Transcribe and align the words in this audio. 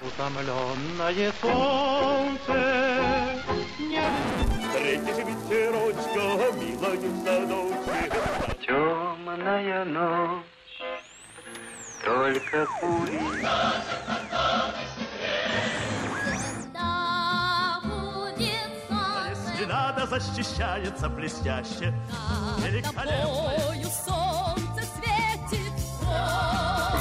Утомленное 0.00 1.32
солнце 1.40 2.54
не... 3.78 4.02
Встретишь 4.60 5.24
ветерочка, 5.24 6.24
милая 6.58 6.98
в 6.98 7.24
садочке. 7.24 7.98
Темная 8.66 9.84
ночь, 9.84 10.82
только 12.04 12.66
кури. 12.80 13.20
Надо 19.66 20.06
защищается 20.06 21.08
блестяще, 21.08 21.94
великолепно. 22.58 23.54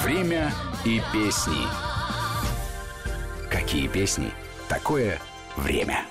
Время 0.03 0.51
и 0.85 1.01
песни. 1.11 1.67
Какие 3.73 3.87
песни? 3.87 4.31
Такое 4.69 5.19
время. 5.57 6.05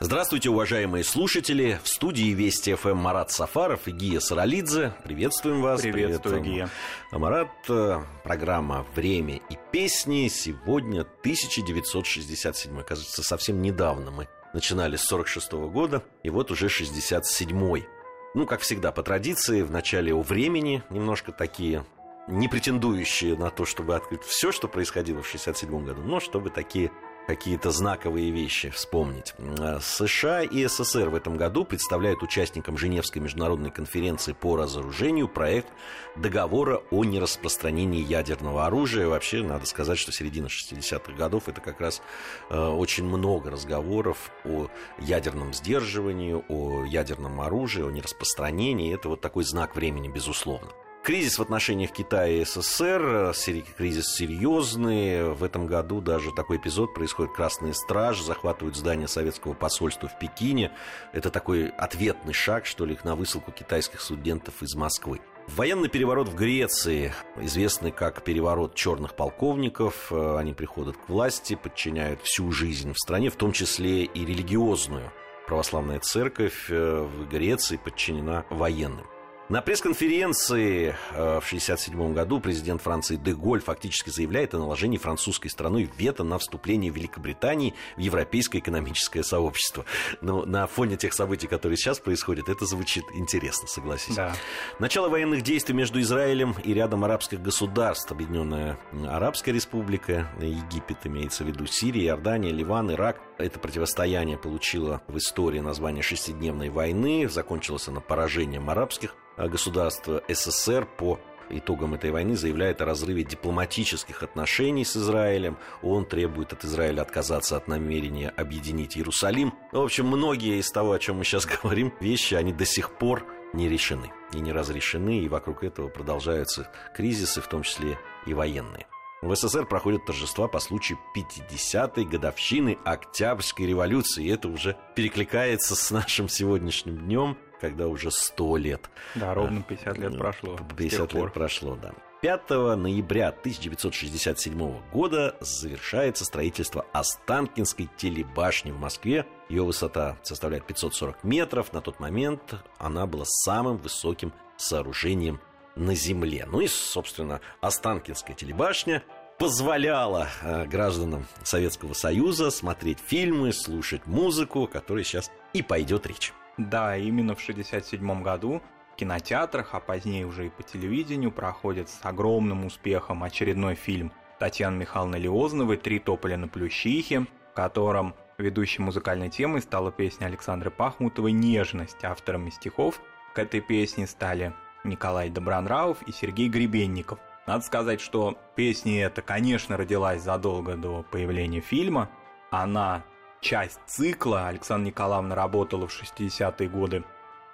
Здравствуйте, 0.00 0.50
уважаемые 0.50 1.04
слушатели. 1.04 1.78
В 1.84 1.88
студии 1.88 2.32
Вести 2.32 2.74
ФМ 2.74 2.96
Марат 2.96 3.30
Сафаров 3.30 3.86
и 3.86 3.92
Гия 3.92 4.18
Саралидзе. 4.18 4.92
Приветствуем 5.04 5.62
вас. 5.62 5.82
Приветствую, 5.82 6.40
Привет. 6.40 6.52
Гия. 6.52 6.70
Марат, 7.12 7.48
э, 7.68 8.00
программа 8.24 8.84
«Время 8.96 9.36
и 9.36 9.56
песни». 9.70 10.26
Сегодня 10.26 11.04
1967. 11.04 12.82
Кажется, 12.82 13.22
совсем 13.22 13.62
недавно 13.62 14.10
мы 14.10 14.26
начинали 14.52 14.96
с 14.96 15.04
46 15.04 15.52
-го 15.52 15.70
года, 15.70 16.02
и 16.24 16.30
вот 16.30 16.50
уже 16.50 16.66
67-й. 16.66 17.86
Ну, 18.34 18.46
как 18.46 18.62
всегда, 18.62 18.90
по 18.90 19.04
традиции, 19.04 19.62
в 19.62 19.70
начале 19.70 20.12
о 20.12 20.22
времени 20.22 20.82
немножко 20.90 21.30
такие 21.30 21.84
не 22.28 22.48
претендующие 22.48 23.36
на 23.36 23.50
то, 23.50 23.64
чтобы 23.64 23.96
открыть 23.96 24.22
все, 24.22 24.52
что 24.52 24.68
происходило 24.68 25.22
в 25.22 25.28
67 25.28 25.84
году, 25.84 26.02
но 26.02 26.20
чтобы 26.20 26.50
такие 26.50 26.90
какие-то 27.26 27.70
знаковые 27.70 28.32
вещи 28.32 28.70
вспомнить. 28.70 29.34
Э, 29.38 29.78
США 29.80 30.42
и 30.42 30.66
СССР 30.66 31.10
в 31.10 31.14
этом 31.14 31.36
году 31.36 31.64
представляют 31.64 32.22
участникам 32.22 32.76
Женевской 32.76 33.22
международной 33.22 33.70
конференции 33.70 34.32
по 34.32 34.56
разоружению 34.56 35.28
проект 35.28 35.68
договора 36.16 36.82
о 36.90 37.04
нераспространении 37.04 38.02
ядерного 38.02 38.66
оружия. 38.66 39.06
Вообще, 39.06 39.42
надо 39.44 39.66
сказать, 39.66 39.98
что 39.98 40.10
середина 40.10 40.46
60-х 40.46 41.12
годов 41.12 41.48
это 41.48 41.60
как 41.60 41.80
раз 41.80 42.02
э, 42.48 42.58
очень 42.58 43.04
много 43.04 43.50
разговоров 43.50 44.32
о 44.44 44.68
ядерном 44.98 45.52
сдерживании, 45.52 46.42
о 46.48 46.84
ядерном 46.84 47.40
оружии, 47.40 47.84
о 47.84 47.90
нераспространении. 47.90 48.92
Это 48.92 49.08
вот 49.08 49.20
такой 49.20 49.44
знак 49.44 49.76
времени, 49.76 50.08
безусловно. 50.08 50.70
Кризис 51.02 51.38
в 51.38 51.42
отношениях 51.42 51.92
Китая 51.92 52.42
и 52.42 52.44
СССР, 52.44 53.32
кризис 53.78 54.14
серьезный. 54.14 55.32
В 55.32 55.42
этом 55.42 55.66
году 55.66 56.02
даже 56.02 56.30
такой 56.30 56.58
эпизод 56.58 56.92
происходит. 56.92 57.32
Красные 57.32 57.72
стражи 57.72 58.22
захватывают 58.22 58.76
здание 58.76 59.08
советского 59.08 59.54
посольства 59.54 60.08
в 60.08 60.18
Пекине. 60.18 60.72
Это 61.14 61.30
такой 61.30 61.68
ответный 61.68 62.34
шаг, 62.34 62.66
что 62.66 62.84
ли, 62.84 62.98
на 63.02 63.16
высылку 63.16 63.50
китайских 63.50 64.02
студентов 64.02 64.62
из 64.62 64.74
Москвы. 64.74 65.20
Военный 65.48 65.88
переворот 65.88 66.28
в 66.28 66.34
Греции, 66.34 67.14
известный 67.38 67.92
как 67.92 68.22
переворот 68.22 68.74
черных 68.74 69.16
полковников, 69.16 70.12
они 70.12 70.52
приходят 70.52 70.98
к 70.98 71.08
власти, 71.08 71.54
подчиняют 71.54 72.20
всю 72.22 72.52
жизнь 72.52 72.92
в 72.92 72.98
стране, 72.98 73.30
в 73.30 73.36
том 73.36 73.52
числе 73.52 74.04
и 74.04 74.24
религиозную. 74.26 75.10
Православная 75.46 75.98
церковь 75.98 76.66
э, 76.68 77.00
в 77.00 77.26
Греции 77.28 77.80
подчинена 77.82 78.44
военным. 78.50 79.06
На 79.50 79.62
пресс-конференции 79.62 80.90
э, 80.90 81.40
в 81.40 81.44
1967 81.44 82.14
году 82.14 82.38
президент 82.38 82.80
Франции 82.82 83.16
Деголь 83.16 83.60
фактически 83.60 84.08
заявляет 84.08 84.54
о 84.54 84.58
наложении 84.58 84.96
французской 84.96 85.48
страной 85.48 85.90
вето 85.98 86.22
на 86.22 86.38
вступление 86.38 86.92
Великобритании 86.92 87.74
в 87.96 87.98
Европейское 87.98 88.62
экономическое 88.62 89.24
сообщество. 89.24 89.84
Но 90.20 90.46
на 90.46 90.68
фоне 90.68 90.96
тех 90.96 91.12
событий, 91.12 91.48
которые 91.48 91.76
сейчас 91.78 91.98
происходят, 91.98 92.48
это 92.48 92.64
звучит 92.64 93.02
интересно, 93.12 93.66
согласись. 93.66 94.14
Да. 94.14 94.36
Начало 94.78 95.08
военных 95.08 95.42
действий 95.42 95.74
между 95.74 96.00
Израилем 96.00 96.54
и 96.62 96.72
рядом 96.72 97.02
арабских 97.02 97.42
государств. 97.42 98.12
Объединенная 98.12 98.78
Арабская 99.08 99.50
Республика, 99.50 100.30
Египет 100.38 101.04
имеется 101.08 101.42
в 101.42 101.48
виду, 101.48 101.66
Сирия, 101.66 102.06
Иордания, 102.06 102.52
Ливан, 102.52 102.92
Ирак. 102.92 103.20
Это 103.36 103.58
противостояние 103.58 104.38
получило 104.38 105.02
в 105.08 105.18
истории 105.18 105.58
название 105.58 106.04
шестидневной 106.04 106.68
войны. 106.68 107.28
Закончилось 107.28 107.88
оно 107.88 108.00
поражением 108.00 108.70
арабских 108.70 109.16
государства 109.48 110.22
СССР 110.28 110.86
по 110.86 111.18
итогам 111.50 111.94
этой 111.94 112.10
войны 112.10 112.36
заявляет 112.36 112.80
о 112.80 112.84
разрыве 112.84 113.24
дипломатических 113.24 114.22
отношений 114.22 114.84
с 114.84 114.96
Израилем. 114.96 115.58
Он 115.82 116.04
требует 116.04 116.52
от 116.52 116.64
Израиля 116.64 117.02
отказаться 117.02 117.56
от 117.56 117.68
намерения 117.68 118.30
объединить 118.30 118.96
Иерусалим. 118.96 119.54
В 119.72 119.80
общем, 119.80 120.06
многие 120.06 120.58
из 120.58 120.70
того, 120.70 120.92
о 120.92 120.98
чем 120.98 121.16
мы 121.16 121.24
сейчас 121.24 121.46
говорим, 121.62 121.92
вещи, 122.00 122.34
они 122.34 122.52
до 122.52 122.64
сих 122.64 122.96
пор 122.98 123.24
не 123.52 123.68
решены 123.68 124.12
и 124.32 124.38
не 124.38 124.52
разрешены, 124.52 125.20
и 125.20 125.28
вокруг 125.28 125.64
этого 125.64 125.88
продолжаются 125.88 126.70
кризисы, 126.94 127.40
в 127.40 127.48
том 127.48 127.62
числе 127.62 127.98
и 128.26 128.34
военные. 128.34 128.86
В 129.22 129.34
СССР 129.34 129.66
проходят 129.66 130.06
торжества 130.06 130.48
по 130.48 130.60
случаю 130.60 130.98
50-й 131.14 132.04
годовщины 132.04 132.78
Октябрьской 132.84 133.66
революции. 133.66 134.24
И 134.24 134.30
это 134.30 134.48
уже 134.48 134.78
перекликается 134.96 135.76
с 135.76 135.90
нашим 135.90 136.28
сегодняшним 136.28 136.96
днем, 136.96 137.36
когда 137.60 137.88
уже 137.88 138.10
100 138.10 138.56
лет. 138.56 138.90
Да, 139.14 139.34
ровно 139.34 139.62
50 139.62 139.98
лет 139.98 140.18
прошло. 140.18 140.58
50 140.76 141.12
лет 141.14 141.32
прошло, 141.32 141.76
да. 141.76 141.92
5 142.22 142.50
ноября 142.76 143.28
1967 143.28 144.90
года 144.92 145.36
завершается 145.40 146.26
строительство 146.26 146.84
Останкинской 146.92 147.88
телебашни 147.96 148.72
в 148.72 148.78
Москве. 148.78 149.26
Ее 149.48 149.64
высота 149.64 150.18
составляет 150.22 150.66
540 150.66 151.24
метров. 151.24 151.72
На 151.72 151.80
тот 151.80 151.98
момент 151.98 152.56
она 152.78 153.06
была 153.06 153.24
самым 153.24 153.78
высоким 153.78 154.34
сооружением 154.58 155.40
на 155.76 155.94
земле. 155.94 156.46
Ну 156.50 156.60
и, 156.60 156.68
собственно, 156.68 157.40
Останкинская 157.62 158.36
телебашня 158.36 159.02
позволяла 159.38 160.28
э, 160.42 160.66
гражданам 160.66 161.26
Советского 161.42 161.94
Союза 161.94 162.50
смотреть 162.50 162.98
фильмы, 162.98 163.54
слушать 163.54 164.06
музыку, 164.06 164.64
о 164.64 164.66
которой 164.66 165.04
сейчас 165.04 165.30
и 165.54 165.62
пойдет 165.62 166.06
речь. 166.06 166.34
Да, 166.68 166.94
именно 166.94 167.34
в 167.34 167.40
1967 167.40 168.22
году 168.22 168.60
в 168.92 168.96
кинотеатрах, 168.96 169.70
а 169.72 169.80
позднее 169.80 170.26
уже 170.26 170.46
и 170.46 170.50
по 170.50 170.62
телевидению 170.62 171.32
проходит 171.32 171.88
с 171.88 172.00
огромным 172.02 172.66
успехом 172.66 173.22
очередной 173.22 173.74
фильм 173.74 174.12
Татьяны 174.38 174.76
Михайловны 174.76 175.16
Леозновой 175.16 175.78
«Три 175.78 175.98
тополя 175.98 176.36
на 176.36 176.48
плющихе», 176.48 177.20
в 177.20 177.54
котором 177.54 178.14
ведущей 178.36 178.82
музыкальной 178.82 179.30
темой 179.30 179.62
стала 179.62 179.90
песня 179.90 180.26
Александры 180.26 180.70
Пахмутовой 180.70 181.32
«Нежность». 181.32 182.04
Авторами 182.04 182.50
стихов 182.50 183.00
к 183.34 183.38
этой 183.38 183.62
песне 183.62 184.06
стали 184.06 184.52
Николай 184.84 185.30
Добронравов 185.30 186.02
и 186.02 186.12
Сергей 186.12 186.50
Гребенников. 186.50 187.18
Надо 187.46 187.64
сказать, 187.64 188.02
что 188.02 188.36
песня 188.54 189.06
эта, 189.06 189.22
конечно, 189.22 189.78
родилась 189.78 190.22
задолго 190.22 190.76
до 190.76 191.04
появления 191.10 191.60
фильма. 191.60 192.10
Она 192.50 193.02
часть 193.40 193.80
цикла. 193.86 194.48
Александра 194.48 194.88
Николаевна 194.88 195.34
работала 195.34 195.86
в 195.86 196.02
60-е 196.02 196.68
годы 196.68 197.04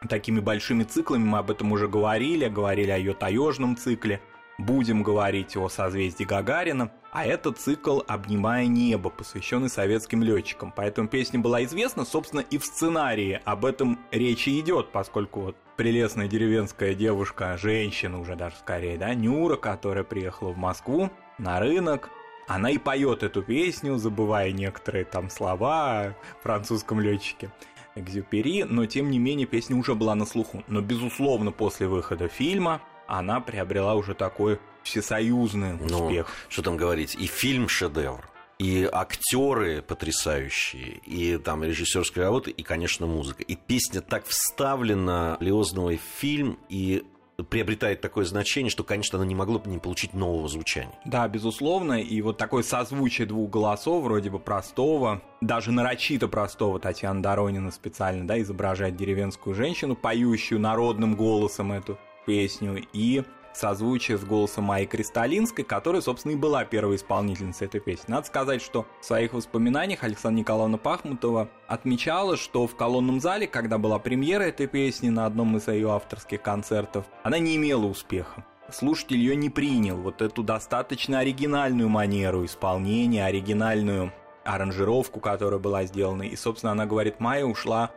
такими 0.08 0.40
большими 0.40 0.84
циклами. 0.84 1.24
Мы 1.24 1.38
об 1.38 1.50
этом 1.50 1.72
уже 1.72 1.88
говорили, 1.88 2.48
говорили 2.48 2.90
о 2.90 2.98
ее 2.98 3.14
таежном 3.14 3.76
цикле. 3.76 4.20
Будем 4.58 5.02
говорить 5.02 5.56
о 5.56 5.68
созвездии 5.68 6.24
Гагарина. 6.24 6.90
А 7.12 7.26
это 7.26 7.52
цикл 7.52 8.00
«Обнимая 8.06 8.66
небо», 8.66 9.10
посвященный 9.10 9.68
советским 9.68 10.22
летчикам. 10.22 10.72
Поэтому 10.74 11.08
песня 11.08 11.38
была 11.38 11.62
известна, 11.64 12.04
собственно, 12.04 12.40
и 12.40 12.56
в 12.58 12.64
сценарии 12.64 13.40
об 13.44 13.64
этом 13.64 13.98
речи 14.10 14.58
идет, 14.60 14.92
поскольку 14.92 15.40
вот 15.40 15.56
прелестная 15.76 16.26
деревенская 16.26 16.94
девушка, 16.94 17.56
женщина 17.58 18.18
уже 18.18 18.34
даже 18.34 18.56
скорее, 18.56 18.96
да, 18.96 19.14
Нюра, 19.14 19.56
которая 19.56 20.04
приехала 20.04 20.52
в 20.52 20.56
Москву 20.56 21.10
на 21.38 21.60
рынок, 21.60 22.10
она 22.46 22.70
и 22.70 22.78
поет 22.78 23.22
эту 23.22 23.42
песню, 23.42 23.96
забывая 23.98 24.52
некоторые 24.52 25.04
там 25.04 25.30
слова 25.30 26.00
о 26.00 26.14
французском 26.42 27.00
летчике. 27.00 27.50
Экзюпери, 27.94 28.62
но 28.64 28.84
тем 28.86 29.10
не 29.10 29.18
менее 29.18 29.46
песня 29.46 29.74
уже 29.76 29.94
была 29.94 30.14
на 30.14 30.26
слуху. 30.26 30.62
Но, 30.68 30.80
безусловно, 30.82 31.50
после 31.50 31.88
выхода 31.88 32.28
фильма 32.28 32.82
она 33.06 33.40
приобрела 33.40 33.94
уже 33.94 34.14
такой 34.14 34.58
всесоюзный 34.82 35.74
Ну, 35.80 36.04
успех. 36.06 36.28
что 36.48 36.62
там 36.62 36.76
говорить, 36.76 37.14
и 37.14 37.26
фильм 37.26 37.68
шедевр, 37.68 38.28
и 38.58 38.88
актеры 38.92 39.82
потрясающие, 39.82 40.98
и 41.06 41.38
там 41.38 41.64
режиссерская 41.64 42.24
работа, 42.24 42.50
и, 42.50 42.62
конечно, 42.62 43.06
музыка. 43.06 43.42
И 43.42 43.56
песня 43.56 44.00
так 44.02 44.26
вставлена 44.26 45.36
Леозновой 45.40 45.96
в 45.98 46.18
фильм, 46.20 46.58
и 46.68 47.04
приобретает 47.42 48.00
такое 48.00 48.24
значение, 48.24 48.70
что, 48.70 48.84
конечно, 48.84 49.18
она 49.18 49.26
не 49.26 49.34
могла 49.34 49.58
бы 49.58 49.70
не 49.70 49.78
получить 49.78 50.14
нового 50.14 50.48
звучания. 50.48 50.94
Да, 51.04 51.28
безусловно, 51.28 52.00
и 52.00 52.20
вот 52.22 52.38
такое 52.38 52.62
созвучие 52.62 53.26
двух 53.26 53.50
голосов, 53.50 54.02
вроде 54.04 54.30
бы 54.30 54.38
простого, 54.38 55.22
даже 55.40 55.72
нарочито 55.72 56.28
простого, 56.28 56.80
Татьяна 56.80 57.22
Доронина 57.22 57.70
специально, 57.70 58.26
да, 58.26 58.40
изображает 58.40 58.96
деревенскую 58.96 59.54
женщину, 59.54 59.94
поющую 59.96 60.60
народным 60.60 61.14
голосом 61.14 61.72
эту 61.72 61.98
песню, 62.24 62.82
и 62.92 63.22
созвучие 63.56 64.18
с 64.18 64.24
голосом 64.24 64.64
Майи 64.64 64.84
Кристалинской, 64.84 65.64
которая, 65.64 66.02
собственно, 66.02 66.32
и 66.32 66.36
была 66.36 66.64
первой 66.64 66.96
исполнительницей 66.96 67.66
этой 67.66 67.80
песни. 67.80 68.10
Надо 68.12 68.26
сказать, 68.26 68.62
что 68.62 68.86
в 69.00 69.04
своих 69.04 69.32
воспоминаниях 69.32 70.04
Александра 70.04 70.40
Николаевна 70.40 70.78
Пахмутова 70.78 71.48
отмечала, 71.66 72.36
что 72.36 72.66
в 72.66 72.76
колонном 72.76 73.20
зале, 73.20 73.46
когда 73.46 73.78
была 73.78 73.98
премьера 73.98 74.42
этой 74.42 74.66
песни 74.66 75.08
на 75.08 75.26
одном 75.26 75.56
из 75.56 75.66
ее 75.68 75.92
авторских 75.92 76.42
концертов, 76.42 77.06
она 77.22 77.38
не 77.38 77.56
имела 77.56 77.86
успеха. 77.86 78.44
Слушатель 78.70 79.18
ее 79.18 79.36
не 79.36 79.48
принял, 79.48 79.96
вот 79.96 80.22
эту 80.22 80.42
достаточно 80.42 81.20
оригинальную 81.20 81.88
манеру 81.88 82.44
исполнения, 82.44 83.24
оригинальную 83.24 84.12
аранжировку, 84.44 85.20
которая 85.20 85.60
была 85.60 85.84
сделана. 85.84 86.22
И, 86.22 86.36
собственно, 86.36 86.72
она 86.72 86.84
говорит, 86.84 87.20
Майя 87.20 87.44
ушла 87.44 87.90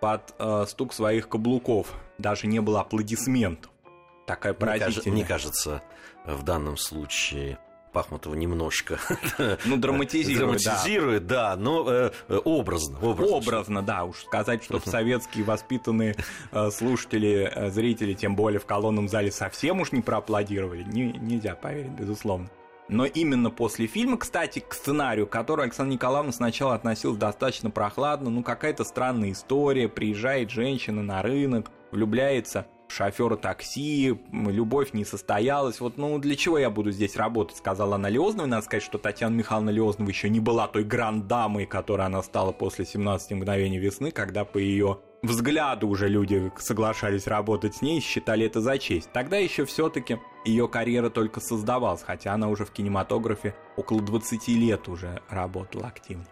под 0.00 0.34
э, 0.38 0.64
стук 0.66 0.92
своих 0.92 1.28
каблуков. 1.28 1.92
Даже 2.18 2.46
не 2.46 2.60
было 2.60 2.80
аплодисментов. 2.80 3.73
Такая 4.26 4.54
поразительная. 4.54 5.12
Мне, 5.12 5.24
кажется, 5.24 5.82
в 6.24 6.42
данном 6.42 6.76
случае 6.76 7.58
Пахмутова 7.94 8.34
немножко 8.34 8.98
ну, 9.64 9.76
драматизирует, 9.76 10.38
драматизирует 10.38 11.26
да. 11.26 11.54
да, 11.54 11.62
но 11.62 11.88
э, 11.88 12.10
образно, 12.44 12.98
образно. 13.00 13.36
Образно, 13.36 13.82
да, 13.82 14.04
уж 14.04 14.18
сказать, 14.24 14.64
что 14.64 14.80
советские 14.80 15.44
воспитанные 15.44 16.16
э, 16.50 16.70
слушатели, 16.70 17.50
э, 17.54 17.70
зрители, 17.70 18.14
тем 18.14 18.34
более 18.34 18.58
в 18.58 18.66
колонном 18.66 19.08
зале 19.08 19.30
совсем 19.30 19.80
уж 19.80 19.92
не 19.92 20.02
проаплодировали, 20.02 20.82
не, 20.82 21.12
нельзя 21.12 21.54
поверить, 21.54 21.92
безусловно. 21.92 22.50
Но 22.88 23.06
именно 23.06 23.50
после 23.50 23.86
фильма, 23.86 24.18
кстати, 24.18 24.58
к 24.58 24.74
сценарию, 24.74 25.26
который 25.26 25.64
Александр 25.64 25.94
Николаевна 25.94 26.32
сначала 26.32 26.74
относилась 26.74 27.16
достаточно 27.16 27.70
прохладно, 27.70 28.28
ну 28.28 28.42
какая-то 28.42 28.84
странная 28.84 29.32
история, 29.32 29.88
приезжает 29.88 30.50
женщина 30.50 31.02
на 31.02 31.22
рынок, 31.22 31.70
влюбляется 31.92 32.66
шофера 32.94 33.36
такси, 33.36 34.18
любовь 34.32 34.92
не 34.92 35.04
состоялась. 35.04 35.80
Вот, 35.80 35.98
ну, 35.98 36.18
для 36.18 36.36
чего 36.36 36.58
я 36.58 36.70
буду 36.70 36.90
здесь 36.92 37.16
работать, 37.16 37.56
сказала 37.56 37.96
она 37.96 38.08
Леознова. 38.08 38.46
Надо 38.46 38.64
сказать, 38.64 38.82
что 38.82 38.98
Татьяна 38.98 39.34
Михайловна 39.34 39.70
Леознова 39.70 40.08
еще 40.08 40.30
не 40.30 40.40
была 40.40 40.68
той 40.68 40.84
гранд-дамой, 40.84 41.66
которой 41.66 42.06
она 42.06 42.22
стала 42.22 42.52
после 42.52 42.84
17 42.84 43.32
мгновений 43.32 43.78
весны, 43.78 44.10
когда 44.10 44.44
по 44.44 44.58
ее 44.58 45.00
взгляду 45.22 45.88
уже 45.88 46.08
люди 46.08 46.52
соглашались 46.58 47.26
работать 47.26 47.76
с 47.76 47.82
ней 47.82 47.98
и 47.98 48.02
считали 48.02 48.46
это 48.46 48.60
за 48.60 48.78
честь. 48.78 49.10
Тогда 49.12 49.38
еще 49.38 49.64
все-таки 49.64 50.18
ее 50.44 50.68
карьера 50.68 51.10
только 51.10 51.40
создавалась, 51.40 52.02
хотя 52.02 52.34
она 52.34 52.48
уже 52.48 52.64
в 52.64 52.70
кинематографе 52.70 53.54
около 53.76 54.00
20 54.00 54.48
лет 54.48 54.88
уже 54.88 55.22
работала 55.28 55.88
активно. 55.88 56.24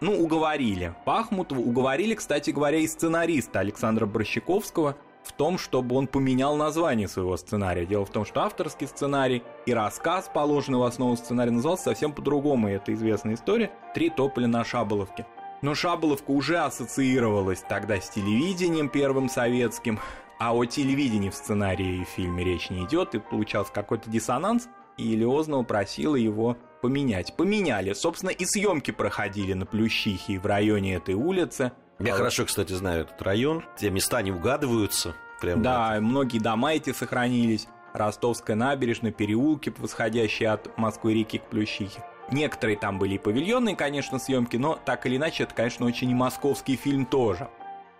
Ну, 0.00 0.22
уговорили. 0.22 0.94
Пахмутова 1.04 1.58
уговорили, 1.58 2.14
кстати 2.14 2.50
говоря, 2.50 2.78
и 2.78 2.86
сценариста 2.86 3.60
Александра 3.60 4.06
Борщаковского– 4.06 4.96
в 5.28 5.32
том, 5.32 5.58
чтобы 5.58 5.94
он 5.96 6.06
поменял 6.06 6.56
название 6.56 7.06
своего 7.06 7.36
сценария. 7.36 7.84
Дело 7.84 8.06
в 8.06 8.10
том, 8.10 8.24
что 8.24 8.42
авторский 8.42 8.86
сценарий 8.86 9.42
и 9.66 9.74
рассказ, 9.74 10.30
положенный 10.32 10.78
в 10.78 10.82
основу 10.84 11.16
сценария, 11.16 11.50
назывался 11.50 11.84
совсем 11.84 12.12
по-другому, 12.12 12.68
и 12.68 12.72
это 12.72 12.94
известная 12.94 13.34
история 13.34 13.70
«Три 13.94 14.08
тополя 14.10 14.46
на 14.46 14.64
Шаболовке». 14.64 15.26
Но 15.60 15.74
Шаболовка 15.74 16.30
уже 16.30 16.58
ассоциировалась 16.58 17.62
тогда 17.68 18.00
с 18.00 18.08
телевидением 18.08 18.88
первым 18.88 19.28
советским, 19.28 20.00
а 20.38 20.54
о 20.54 20.64
телевидении 20.64 21.30
в 21.30 21.34
сценарии 21.34 22.02
и 22.02 22.04
фильме 22.04 22.44
речь 22.44 22.70
не 22.70 22.84
идет, 22.84 23.14
и 23.14 23.18
получался 23.18 23.72
какой-то 23.72 24.08
диссонанс, 24.08 24.68
и 24.96 25.14
Леознова 25.16 25.64
просила 25.64 26.14
его 26.14 26.56
поменять. 26.80 27.36
Поменяли. 27.36 27.92
Собственно, 27.92 28.30
и 28.30 28.44
съемки 28.44 28.92
проходили 28.92 29.52
на 29.52 29.66
Плющихе 29.66 30.38
в 30.38 30.46
районе 30.46 30.94
этой 30.94 31.14
улицы– 31.14 31.72
я 31.98 32.14
хорошо, 32.14 32.44
кстати, 32.44 32.72
знаю 32.72 33.02
этот 33.02 33.20
район. 33.22 33.64
Те 33.76 33.90
места 33.90 34.22
не 34.22 34.30
угадываются. 34.30 35.14
Прям 35.40 35.62
да, 35.62 35.94
вот. 35.94 36.00
многие 36.00 36.38
дома 36.38 36.74
эти 36.74 36.92
сохранились. 36.92 37.68
Ростовская 37.92 38.54
набережная, 38.54 39.12
переулки, 39.12 39.72
восходящие 39.76 40.50
от 40.50 40.76
Москвы-реки 40.76 41.38
к 41.38 41.44
Плющихе. 41.44 42.04
Некоторые 42.30 42.76
там 42.76 42.98
были 42.98 43.14
и 43.14 43.18
павильонные, 43.18 43.74
конечно, 43.74 44.18
съемки, 44.18 44.56
но 44.56 44.78
так 44.84 45.06
или 45.06 45.16
иначе, 45.16 45.44
это, 45.44 45.54
конечно, 45.54 45.86
очень 45.86 46.10
и 46.10 46.14
московский 46.14 46.76
фильм 46.76 47.06
тоже. 47.06 47.48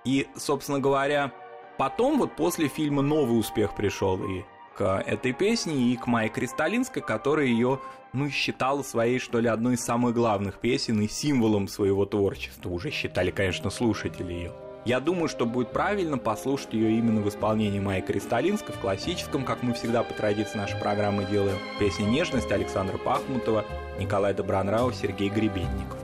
И, 0.05 0.29
собственно 0.37 0.79
говоря, 0.79 1.33
потом 1.79 2.19
вот 2.19 2.37
после 2.37 2.69
фильма 2.69 3.03
новый 3.03 3.39
успех 3.39 3.75
пришел 3.75 4.23
и 4.23 4.45
к 4.79 5.03
этой 5.05 5.33
песне, 5.33 5.93
и 5.93 5.97
к 5.97 6.07
Майе 6.07 6.31
Кристалинской, 6.31 7.03
которая 7.03 7.47
ее 7.47 7.81
ну, 8.13 8.31
считала 8.31 8.83
своей, 8.83 9.19
что 9.19 9.41
ли, 9.41 9.49
одной 9.49 9.75
из 9.75 9.81
самых 9.81 10.15
главных 10.15 10.61
песен 10.61 11.01
и 11.01 11.09
символом 11.09 11.67
своего 11.67 12.07
творчества. 12.07 12.71
Уже 12.71 12.93
считали, 12.93 13.33
конечно, 13.33 13.71
слушатели 13.71 14.33
ее. 14.33 14.53
Я 14.85 15.01
думаю, 15.01 15.29
что 15.29 15.47
будет 15.47 15.73
правильно 15.73 16.17
послушать 16.17 16.75
ее 16.75 16.97
именно 16.97 17.21
в 17.21 17.29
исполнении 17.29 17.81
Майи 17.81 18.01
Кристалинской, 18.01 18.73
в 18.73 18.79
классическом, 18.79 19.45
как 19.45 19.65
мы 19.65 19.75
всегда 19.75 20.05
по 20.05 20.15
традиции 20.15 20.57
нашей 20.57 20.79
программы 20.79 21.25
делаем. 21.25 21.59
Песня 21.81 22.05
«Нежность» 22.05 22.53
Александра 22.53 22.99
Пахмутова, 22.99 23.65
Николай 23.99 24.33
Добронрау, 24.33 24.93
Сергей 24.93 25.29
Гребенников. 25.29 25.99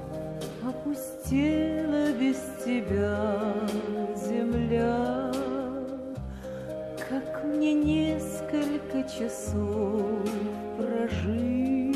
Опустела 0.64 2.12
без 2.12 2.36
тебя 2.64 3.40
земля, 4.16 5.33
мне 7.44 7.74
несколько 7.74 9.02
часов 9.04 10.28
прожить. 10.76 11.94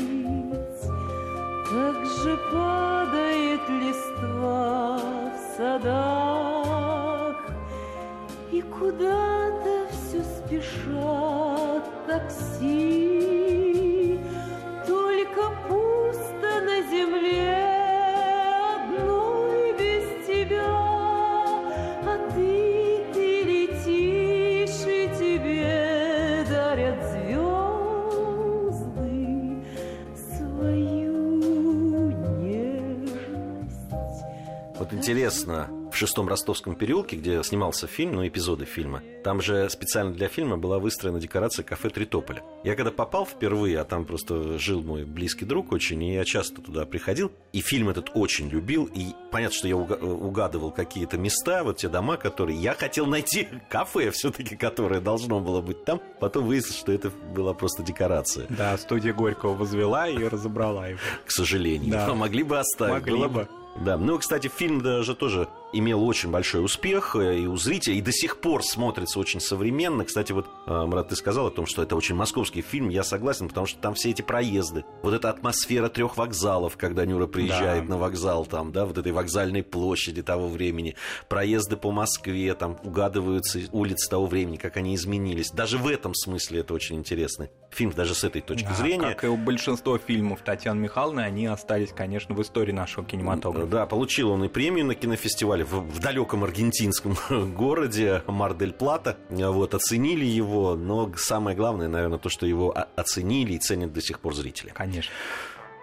Как 1.69 2.05
же 2.05 2.37
падает 2.51 3.61
листва 3.69 4.99
в 5.33 5.57
садах, 5.57 7.37
И 8.51 8.61
куда-то 8.61 9.87
все 9.91 10.23
спешат 10.23 11.83
такси, 12.07 13.38
интересно, 35.09 35.67
в 35.91 35.95
шестом 35.95 36.27
ростовском 36.27 36.75
переулке, 36.75 37.15
где 37.17 37.41
снимался 37.41 37.87
фильм, 37.87 38.17
ну, 38.17 38.27
эпизоды 38.27 38.65
фильма, 38.65 39.01
там 39.23 39.41
же 39.41 39.67
специально 39.71 40.13
для 40.13 40.27
фильма 40.27 40.55
была 40.55 40.77
выстроена 40.77 41.19
декорация 41.19 41.63
кафе 41.63 41.89
«Три 41.89 42.05
тополя». 42.05 42.43
Я 42.63 42.75
когда 42.75 42.91
попал 42.91 43.25
впервые, 43.25 43.79
а 43.79 43.85
там 43.85 44.05
просто 44.05 44.59
жил 44.59 44.83
мой 44.83 45.05
близкий 45.05 45.45
друг 45.45 45.71
очень, 45.71 46.03
и 46.03 46.13
я 46.13 46.25
часто 46.25 46.61
туда 46.61 46.85
приходил, 46.85 47.31
и 47.53 47.61
фильм 47.61 47.89
этот 47.89 48.11
очень 48.13 48.49
любил, 48.49 48.87
и 48.93 49.07
понятно, 49.31 49.55
что 49.55 49.67
я 49.67 49.77
угадывал 49.77 50.71
какие-то 50.71 51.17
места, 51.17 51.63
вот 51.63 51.77
те 51.77 51.89
дома, 51.89 52.17
которые... 52.17 52.59
Я 52.59 52.75
хотел 52.75 53.07
найти 53.07 53.47
кафе 53.69 54.11
все-таки, 54.11 54.55
которое 54.55 55.01
должно 55.01 55.39
было 55.39 55.61
быть 55.61 55.85
там, 55.85 55.99
потом 56.19 56.45
выяснилось, 56.45 56.79
что 56.79 56.91
это 56.91 57.09
была 57.09 57.55
просто 57.55 57.81
декорация. 57.81 58.45
Да, 58.49 58.77
студия 58.77 59.13
Горького 59.13 59.55
возвела 59.55 60.07
и 60.07 60.23
разобрала 60.23 60.87
его. 60.87 60.99
К 61.25 61.31
сожалению. 61.31 61.91
Да. 61.91 62.13
Могли 62.13 62.43
бы 62.43 62.59
оставить. 62.59 63.07
Могли 63.07 63.27
бы. 63.27 63.47
Да, 63.75 63.97
ну, 63.97 64.17
кстати, 64.17 64.47
фильм 64.47 64.81
даже 64.81 65.15
тоже 65.15 65.47
имел 65.73 66.03
очень 66.03 66.31
большой 66.31 66.63
успех 66.63 67.15
э, 67.15 67.39
и 67.39 67.47
у 67.47 67.55
зрителей, 67.57 67.97
и 67.97 68.01
до 68.01 68.11
сих 68.11 68.41
пор 68.41 68.63
смотрится 68.63 69.19
очень 69.19 69.39
современно. 69.39 70.05
Кстати, 70.05 70.31
вот, 70.31 70.47
э, 70.67 70.85
Марат, 70.85 71.09
ты 71.09 71.15
сказал 71.15 71.47
о 71.47 71.51
том, 71.51 71.65
что 71.65 71.83
это 71.83 71.95
очень 71.95 72.15
московский 72.15 72.61
фильм, 72.61 72.89
я 72.89 73.03
согласен, 73.03 73.47
потому 73.47 73.67
что 73.67 73.79
там 73.79 73.93
все 73.93 74.09
эти 74.09 74.21
проезды, 74.21 74.85
вот 75.03 75.13
эта 75.13 75.29
атмосфера 75.29 75.89
трех 75.89 76.17
вокзалов, 76.17 76.77
когда 76.77 77.05
Нюра 77.05 77.27
приезжает 77.27 77.85
да. 77.85 77.95
на 77.95 77.97
вокзал, 77.97 78.45
там, 78.45 78.71
да, 78.71 78.85
вот 78.85 78.97
этой 78.97 79.11
вокзальной 79.11 79.63
площади 79.63 80.21
того 80.21 80.47
времени, 80.47 80.95
проезды 81.27 81.77
по 81.77 81.91
Москве, 81.91 82.53
там 82.55 82.77
угадываются 82.83 83.59
улицы 83.71 84.09
того 84.09 84.25
времени, 84.25 84.57
как 84.57 84.77
они 84.77 84.95
изменились. 84.95 85.51
Даже 85.51 85.77
в 85.77 85.87
этом 85.87 86.13
смысле 86.15 86.61
это 86.61 86.73
очень 86.73 86.95
интересный 86.95 87.49
фильм, 87.71 87.91
даже 87.91 88.15
с 88.15 88.23
этой 88.23 88.41
точки 88.41 88.67
да, 88.67 88.73
зрения. 88.73 89.09
Как 89.09 89.23
и 89.23 89.27
у 89.27 89.37
большинства 89.37 89.97
фильмов 89.97 90.41
Татьяны 90.43 90.79
Михайловны, 90.79 91.21
они 91.21 91.45
остались, 91.45 91.91
конечно, 91.91 92.35
в 92.35 92.41
истории 92.41 92.71
нашего 92.71 93.05
кинематографа. 93.05 93.67
Да, 93.67 93.85
получил 93.85 94.31
он 94.31 94.43
и 94.43 94.47
премию 94.47 94.85
на 94.85 94.95
кинофестивале 94.95 95.58
фестивале 95.59 95.65
в, 95.65 95.93
в 95.93 95.99
далеком 95.99 96.43
аргентинском 96.43 97.17
городе 97.55 98.23
Мар-дель-Плата. 98.27 99.17
Вот, 99.29 99.73
оценили 99.73 100.25
его, 100.25 100.75
но 100.75 101.11
самое 101.17 101.55
главное, 101.55 101.87
наверное, 101.87 102.19
то, 102.19 102.29
что 102.29 102.45
его 102.45 102.75
оценили 102.95 103.53
и 103.53 103.59
ценят 103.59 103.93
до 103.93 104.01
сих 104.01 104.19
пор 104.19 104.35
зрители. 104.35 104.71
Конечно. 104.73 105.11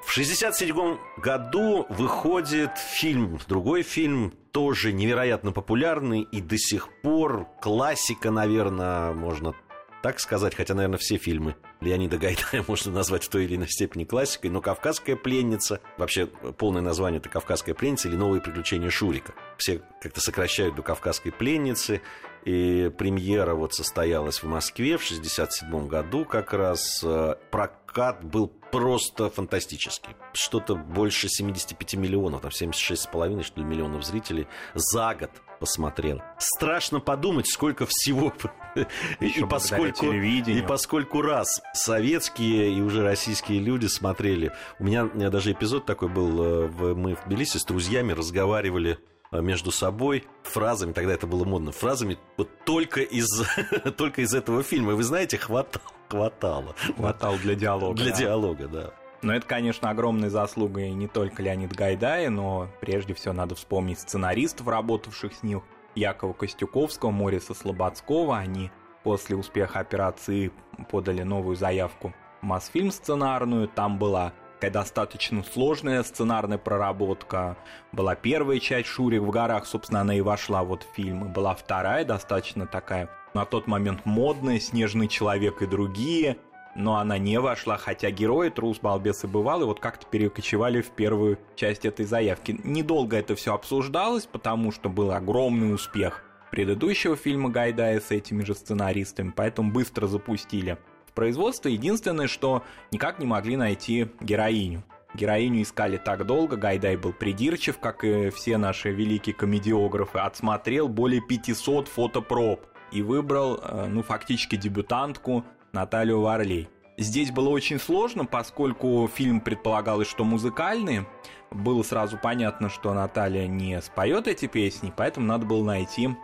В 0.04 0.12
1967 0.12 0.99
году 1.21 1.87
выходит 1.88 2.78
фильм, 2.78 3.40
другой 3.49 3.83
фильм, 3.83 4.33
тоже 4.52 4.92
невероятно 4.92 5.50
популярный 5.50 6.23
и 6.23 6.40
до 6.40 6.56
сих 6.56 6.88
пор 7.02 7.49
классика, 7.61 8.30
наверное, 8.30 9.12
можно 9.12 9.54
так 10.02 10.21
сказать, 10.21 10.54
хотя, 10.54 10.75
наверное, 10.75 10.99
все 10.99 11.16
фильмы 11.16 11.56
Леонида 11.80 12.18
Гайдая 12.18 12.64
можно 12.68 12.92
назвать 12.92 13.25
в 13.25 13.28
той 13.28 13.45
или 13.45 13.56
иной 13.56 13.68
степени 13.68 14.04
классикой, 14.04 14.50
но 14.50 14.61
«Кавказская 14.61 15.16
пленница», 15.16 15.80
вообще 15.99 16.26
полное 16.26 16.83
название 16.83 17.18
это 17.18 17.28
«Кавказская 17.28 17.75
пленница» 17.75 18.09
или 18.09 18.16
«Новые 18.16 18.40
приключения 18.40 18.90
Шурика». 18.90 19.35
Все 19.56 19.83
как-то 20.00 20.21
сокращают 20.21 20.75
до 20.75 20.83
«Кавказской 20.83 21.30
пленницы», 21.30 22.02
И 22.47 22.92
премьера 22.97 23.56
вот 23.56 23.75
состоялась 23.75 24.40
в 24.40 24.47
Москве 24.47 24.99
в 24.99 25.02
67 25.02 25.88
году 25.88 26.25
как 26.25 26.52
раз. 26.52 27.02
Э, 27.02 27.35
прокат 27.50 28.25
был 28.25 28.47
просто 28.71 29.30
фантастический. 29.30 30.14
Что-то 30.33 30.76
больше 30.76 31.28
75 31.28 31.95
миллионов, 31.95 32.42
там 32.42 32.52
76,5 32.52 33.42
что 33.42 33.61
ли, 33.61 33.66
миллионов 33.66 34.04
зрителей 34.04 34.47
за 34.75 35.16
год 35.16 35.30
посмотрел. 35.59 36.23
Страшно 36.38 37.00
подумать, 37.00 37.49
сколько 37.49 37.85
всего 37.85 38.33
и 39.21 39.45
поскольку, 39.49 40.12
и 40.12 40.62
поскольку 40.62 41.23
раз 41.23 41.62
советские 41.75 42.73
и 42.73 42.80
уже 42.80 43.02
российские 43.02 43.61
люди 43.61 43.87
смотрели. 43.87 44.52
У 44.78 44.85
меня, 44.85 45.04
у 45.04 45.16
меня 45.16 45.30
даже 45.30 45.52
эпизод 45.52 45.87
такой 45.87 46.09
был. 46.09 46.42
Э, 46.42 46.95
мы 46.95 47.14
в 47.14 47.25
Тбилиси 47.26 47.59
с 47.59 47.64
друзьями 47.64 48.12
разговаривали 48.12 48.99
э, 49.30 49.40
между 49.40 49.71
собой 49.71 50.25
фразами, 50.42 50.92
тогда 50.92 51.14
это 51.14 51.26
было 51.26 51.45
модно, 51.45 51.73
фразами 51.73 52.18
вот 52.37 52.49
только 52.64 53.00
из, 53.00 53.28
только 53.97 54.23
из 54.23 54.35
этого 54.35 54.62
фильма. 54.62 54.92
И 54.92 54.95
вы 54.95 55.02
знаете, 55.02 55.38
хватало. 55.38 55.85
Хватало. 56.09 56.75
Хватало 56.97 57.37
для 57.38 57.54
диалога. 57.54 57.97
Для 57.97 58.12
да. 58.12 58.16
диалога, 58.16 58.68
да. 58.68 58.92
Но 59.23 59.35
это, 59.35 59.47
конечно, 59.47 59.90
огромной 59.90 60.28
заслугой 60.28 60.90
не 60.90 61.09
только 61.09 61.42
Леонид 61.42 61.73
Гайдая, 61.73 62.30
но 62.30 62.68
прежде 62.80 63.14
всего 63.14 63.35
надо 63.35 63.54
вспомнить 63.54 63.99
сценаристов, 63.99 64.68
работавших 64.68 65.35
с 65.35 65.42
ним, 65.42 65.64
Якова 65.96 66.32
Костюковского, 66.32 67.10
Мориса 67.10 67.54
Слободского. 67.54 68.36
Они 68.36 68.70
после 69.02 69.34
успеха 69.36 69.80
операции 69.80 70.52
подали 70.90 71.22
новую 71.22 71.56
заявку 71.56 72.14
Мосфильм 72.42 72.92
сценарную. 72.92 73.66
Там 73.66 73.98
была 73.98 74.32
такая 74.54 74.70
достаточно 74.70 75.42
сложная 75.42 76.02
сценарная 76.02 76.58
проработка. 76.58 77.56
Была 77.92 78.14
первая 78.14 78.58
часть 78.58 78.88
«Шурик 78.88 79.22
в 79.22 79.30
горах», 79.30 79.66
собственно, 79.66 80.00
она 80.00 80.14
и 80.14 80.20
вошла 80.20 80.62
вот 80.62 80.82
в 80.82 80.94
фильм. 80.94 81.32
Была 81.32 81.54
вторая, 81.54 82.04
достаточно 82.04 82.66
такая 82.66 83.10
на 83.34 83.44
тот 83.44 83.66
момент 83.66 84.04
модная 84.04 84.58
«Снежный 84.58 85.08
человек» 85.08 85.60
и 85.60 85.66
другие 85.66 86.38
но 86.76 86.97
она 86.97 87.18
не 87.18 87.40
вошла, 87.40 87.76
хотя 87.78 88.11
герои 88.11 88.50
Трус, 88.50 88.78
Балбес 88.78 89.25
и 89.25 89.26
Бывалый 89.26 89.66
вот 89.66 89.80
как-то 89.80 90.06
перекочевали 90.06 90.83
в 90.83 90.90
первую 90.90 91.38
часть 91.56 91.85
этой 91.85 92.04
заявки. 92.04 92.61
Недолго 92.62 93.16
это 93.16 93.35
все 93.35 93.54
обсуждалось, 93.54 94.26
потому 94.26 94.71
что 94.73 94.88
был 94.88 95.11
огромный 95.11 95.75
успех 95.75 96.23
предыдущего 96.50 97.16
фильма 97.16 97.50
Гайдая 97.50 98.00
с 98.00 98.11
этими 98.11 98.45
же 98.45 98.54
сценаристами, 98.54 99.33
поэтому 99.35 99.73
быстро 99.73 100.06
запустили 100.06 100.78
в 101.06 101.12
производство. 101.12 101.68
Единственное, 101.68 102.28
что 102.28 102.62
никак 102.92 103.18
не 103.18 103.26
могли 103.26 103.56
найти 103.56 104.09
героиню. 104.21 104.85
Героиню 105.14 105.62
искали 105.62 105.97
так 105.97 106.26
долго, 106.26 106.56
Гайдай 106.56 106.97
был 106.97 107.12
придирчив, 107.12 107.78
как 107.78 108.04
и 108.04 108.28
все 108.30 108.59
наши 108.59 108.90
великие 108.90 109.35
комедиографы, 109.35 110.18
отсмотрел 110.18 110.88
более 110.88 111.23
500 111.23 111.88
фотопроб 111.88 112.66
и 112.92 113.02
выбрал, 113.02 113.59
э, 113.62 113.87
ну, 113.88 114.02
фактически 114.02 114.56
дебютантку 114.56 115.45
Наталью 115.76 116.23
Варлей. 116.23 116.71
Здесь 116.97 117.30
было 117.30 117.50
очень 117.50 117.78
сложно, 117.78 118.25
поскольку 118.25 119.06
фильм 119.12 119.40
предполагалось, 119.40 120.09
что 120.09 120.25
музыкальный. 120.25 121.06
Было 121.50 121.83
сразу 121.83 122.18
понятно, 122.21 122.71
что 122.71 122.95
Наталья 122.95 123.47
не 123.47 123.80
споет 123.83 124.26
эти 124.26 124.47
песни, 124.47 124.90
поэтому 124.97 125.26
надо 125.26 125.45
было 125.45 125.62
найти 125.62 126.16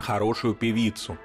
хорошую 0.00 0.54
певицу. 0.54 1.16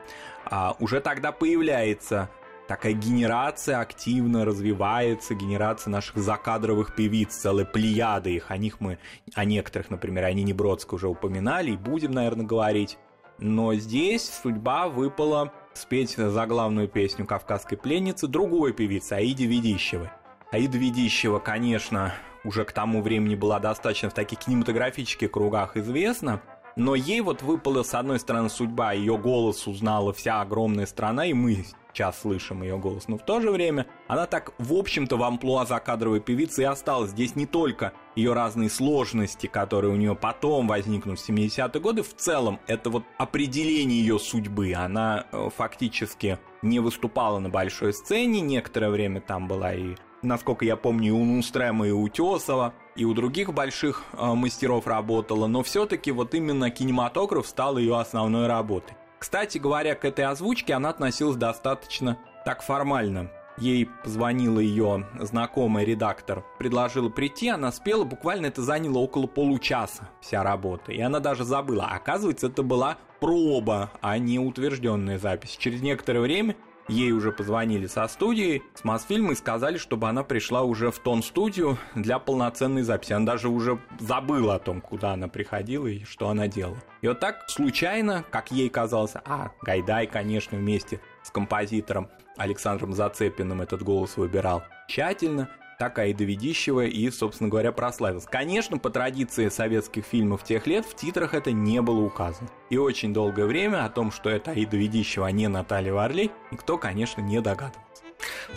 А 0.46 0.76
уже 0.80 1.02
тогда 1.02 1.32
появляется 1.32 2.30
такая 2.68 2.94
генерация 2.94 3.80
активно 3.80 4.46
развивается, 4.46 5.34
генерация 5.34 5.90
наших 5.90 6.18
закадровых 6.18 6.94
певиц, 6.94 7.36
целая 7.36 7.66
плеяда 7.66 8.30
их. 8.30 8.52
О 8.52 8.58
них 8.58 8.80
мы, 8.80 9.00
о 9.34 9.46
некоторых, 9.46 9.90
например, 9.90 10.26
о 10.26 10.34
Нине 10.34 10.54
Бродской 10.54 10.98
уже 10.98 11.08
упоминали 11.08 11.72
и 11.72 11.78
будем, 11.78 12.12
наверное, 12.12 12.46
говорить. 12.46 13.00
Но 13.40 13.74
здесь 13.74 14.30
судьба 14.44 14.88
выпала 14.88 15.54
спеть 15.78 16.16
заглавную 16.16 16.88
песню 16.88 17.26
«Кавказской 17.26 17.76
пленницы» 17.76 18.28
другой 18.28 18.74
певицы, 18.74 19.14
Аиде 19.14 19.46
Ведищевой. 19.46 20.10
Аида 20.52 20.78
Ведищева, 20.78 21.40
конечно, 21.40 22.14
уже 22.44 22.66
к 22.66 22.72
тому 22.72 23.02
времени 23.02 23.36
была 23.36 23.60
достаточно 23.60 24.10
в 24.10 24.14
таких 24.14 24.40
кинематографических 24.40 25.32
кругах 25.32 25.78
известна, 25.78 26.42
но 26.76 26.96
ей 26.96 27.22
вот 27.22 27.42
выпала, 27.42 27.84
с 27.84 27.94
одной 27.94 28.20
стороны, 28.20 28.50
судьба, 28.50 28.94
ее 28.94 29.18
голос 29.18 29.68
узнала 29.68 30.14
вся 30.14 30.42
огромная 30.42 30.86
страна, 30.86 31.26
и 31.26 31.34
мы 31.34 31.66
сейчас 31.98 32.22
слышим 32.22 32.62
ее 32.62 32.78
голос, 32.78 33.08
но 33.08 33.18
в 33.18 33.26
то 33.26 33.42
же 33.42 33.50
время 33.50 33.88
она 34.08 34.28
так, 34.28 34.54
в 34.60 34.74
общем-то, 34.74 35.18
в 35.18 35.24
амплуа 35.24 35.66
закадровой 35.66 36.20
певицы 36.20 36.62
и 36.62 36.66
осталась. 36.66 37.10
Здесь 37.10 37.36
не 37.36 37.48
только 37.48 37.94
ее 38.16 38.34
разные 38.34 38.70
сложности, 38.70 39.48
которые 39.48 39.92
у 39.92 39.96
нее 39.96 40.16
потом 40.16 40.68
возникнут 40.68 41.20
в 41.20 41.28
70-е 41.28 41.82
годы, 41.82 42.04
в 42.04 42.14
целом 42.14 42.60
это 42.68 42.92
вот 42.92 43.04
определение 43.18 44.00
ее 44.00 44.20
судьбы. 44.20 44.74
Она 44.74 45.26
э, 45.32 45.50
фактически 45.56 46.38
не 46.62 46.80
выступала 46.80 47.40
на 47.40 47.50
большой 47.50 47.94
сцене, 47.94 48.42
некоторое 48.42 48.92
время 48.92 49.20
там 49.20 49.48
была 49.48 49.74
и 49.74 49.96
насколько 50.22 50.66
я 50.66 50.76
помню, 50.76 51.10
и 51.10 51.12
у 51.12 51.24
Нустрема, 51.24 51.88
и 51.88 51.92
у 51.92 52.08
Тесова, 52.10 52.74
и 52.96 53.06
у 53.06 53.14
других 53.14 53.54
больших 53.54 54.04
э, 54.14 54.34
мастеров 54.34 54.86
работала, 54.86 55.48
но 55.48 55.64
все-таки 55.64 56.12
вот 56.12 56.36
именно 56.36 56.70
кинематограф 56.70 57.48
стал 57.48 57.78
ее 57.78 57.98
основной 57.98 58.48
работой. 58.48 58.96
Кстати 59.20 59.58
говоря, 59.58 59.96
к 59.96 60.06
этой 60.06 60.26
озвучке 60.26 60.74
она 60.74 60.90
относилась 60.90 61.38
достаточно 61.38 62.18
так 62.46 62.62
формально. 62.62 63.30
Ей 63.58 63.90
позвонила 64.04 64.60
ее 64.60 65.08
знакомый 65.20 65.84
редактор, 65.84 66.46
предложила 66.60 67.10
прийти, 67.10 67.50
она 67.50 67.72
спела, 67.72 68.04
буквально 68.04 68.46
это 68.46 68.62
заняло 68.62 69.00
около 69.00 69.26
получаса 69.26 70.10
вся 70.22 70.44
работа. 70.44 70.92
И 70.92 71.02
она 71.02 71.20
даже 71.20 71.44
забыла. 71.44 71.88
Оказывается, 71.88 72.48
это 72.48 72.62
была 72.62 72.98
проба, 73.20 73.92
а 74.02 74.20
не 74.20 74.38
утвержденная 74.38 75.18
запись. 75.18 75.58
Через 75.58 75.82
некоторое 75.82 76.20
время 76.20 76.56
Ей 76.88 77.12
уже 77.12 77.32
позвонили 77.34 77.86
со 77.88 78.08
студии, 78.08 78.64
с 78.74 78.84
Мосфильма 78.84 79.34
и 79.34 79.36
сказали, 79.36 79.78
чтобы 79.78 80.08
она 80.08 80.24
пришла 80.24 80.64
уже 80.64 80.90
в 80.90 81.00
тон-студию 81.00 81.78
для 81.96 82.18
полноценной 82.18 82.84
записи. 82.84 83.14
Она 83.14 83.26
даже 83.26 83.50
уже 83.50 83.80
забыла 84.00 84.56
о 84.56 84.60
том, 84.60 84.80
куда 84.80 85.12
она 85.12 85.28
приходила 85.28 85.88
и 85.88 86.06
что 86.06 86.30
она 86.30 86.48
делала. 86.48 86.78
И 87.02 87.08
вот 87.08 87.20
так 87.20 87.50
случайно, 87.50 88.24
как 88.32 88.52
ей 88.52 88.70
казалось, 88.70 89.14
а, 89.26 89.52
Гайдай, 89.62 90.08
конечно, 90.08 90.58
вместе 90.58 91.02
с 91.24 91.30
композитором 91.30 92.10
Александром 92.38 92.94
Зацепиным 92.94 93.62
этот 93.62 93.84
голос 93.84 94.16
выбирал 94.16 94.64
тщательно, 94.88 95.50
так 95.78 96.00
Аида 96.00 96.24
Ведищева 96.24 96.86
и, 96.86 97.10
собственно 97.12 97.50
говоря, 97.50 97.72
прославился. 97.72 98.28
Конечно, 98.28 98.78
по 98.78 98.90
традиции 98.90 99.50
советских 99.50 100.06
фильмов 100.06 100.44
тех 100.44 100.66
лет 100.68 100.86
в 100.86 100.96
титрах 100.96 101.34
это 101.34 101.52
не 101.52 101.82
было 101.82 102.02
указано. 102.02 102.50
И 102.70 102.78
очень 102.78 103.14
долгое 103.14 103.46
время 103.46 103.86
о 103.86 103.90
том, 103.90 104.12
что 104.12 104.30
это 104.30 104.52
Аида 104.52 104.78
Ведищева, 104.78 105.28
а 105.28 105.32
не 105.32 105.48
Наталья 105.48 105.94
Варлей, 105.94 106.32
никто, 106.52 106.78
конечно, 106.78 107.22
не 107.22 107.40
догадывался. 107.42 107.84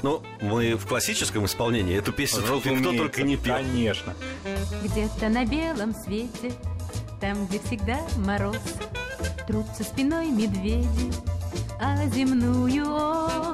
Ну, 0.03 0.23
мы 0.41 0.77
в 0.77 0.87
классическом 0.87 1.45
исполнении 1.45 1.97
эту 1.97 2.13
песню 2.13 2.43
кто 2.43 2.93
только 2.93 3.23
не 3.23 3.37
пел. 3.37 3.57
Конечно. 3.57 4.15
Где-то 4.83 5.29
на 5.29 5.45
белом 5.45 5.95
свете, 5.95 6.53
там, 7.21 7.47
где 7.47 7.59
всегда 7.59 7.99
мороз, 8.17 8.57
Трутся 9.47 9.83
спиной 9.83 10.29
медведи, 10.29 11.13
а 11.81 12.07
земную 12.07 12.85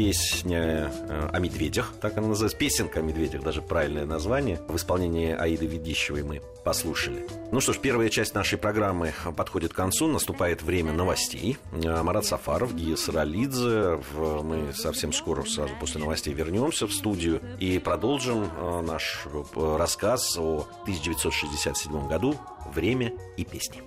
песня 0.00 0.90
э, 0.90 1.28
о 1.30 1.38
медведях, 1.40 1.92
так 2.00 2.16
она 2.16 2.28
называется, 2.28 2.56
песенка 2.56 3.00
о 3.00 3.02
медведях, 3.02 3.42
даже 3.42 3.60
правильное 3.60 4.06
название, 4.06 4.58
в 4.66 4.74
исполнении 4.76 5.30
Аиды 5.30 5.66
Ведищевой 5.66 6.22
мы 6.22 6.40
послушали. 6.64 7.26
Ну 7.52 7.60
что 7.60 7.74
ж, 7.74 7.78
первая 7.80 8.08
часть 8.08 8.34
нашей 8.34 8.56
программы 8.56 9.12
подходит 9.36 9.74
к 9.74 9.76
концу, 9.76 10.06
наступает 10.06 10.62
время 10.62 10.94
новостей. 10.94 11.58
Э, 11.72 12.02
Марат 12.02 12.24
Сафаров, 12.24 12.74
Гия 12.74 12.96
Саралидзе, 12.96 14.00
мы 14.42 14.72
совсем 14.72 15.12
скоро, 15.12 15.42
сразу 15.42 15.74
после 15.78 16.00
новостей 16.00 16.32
вернемся 16.32 16.86
в 16.86 16.94
студию 16.94 17.42
и 17.58 17.78
продолжим 17.78 18.44
э, 18.44 18.80
наш 18.80 19.26
рассказ 19.54 20.38
о 20.38 20.66
1967 20.84 22.08
году 22.08 22.36
«Время 22.72 23.12
и 23.36 23.44
песни». 23.44 23.82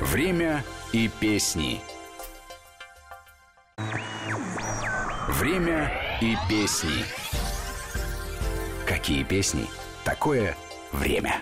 Время 0.00 0.62
и 0.92 1.08
песни. 1.08 1.80
Время 5.28 5.90
и 6.20 6.36
песни. 6.48 7.04
Какие 8.86 9.24
песни? 9.24 9.66
Такое 10.04 10.54
время. 10.92 11.40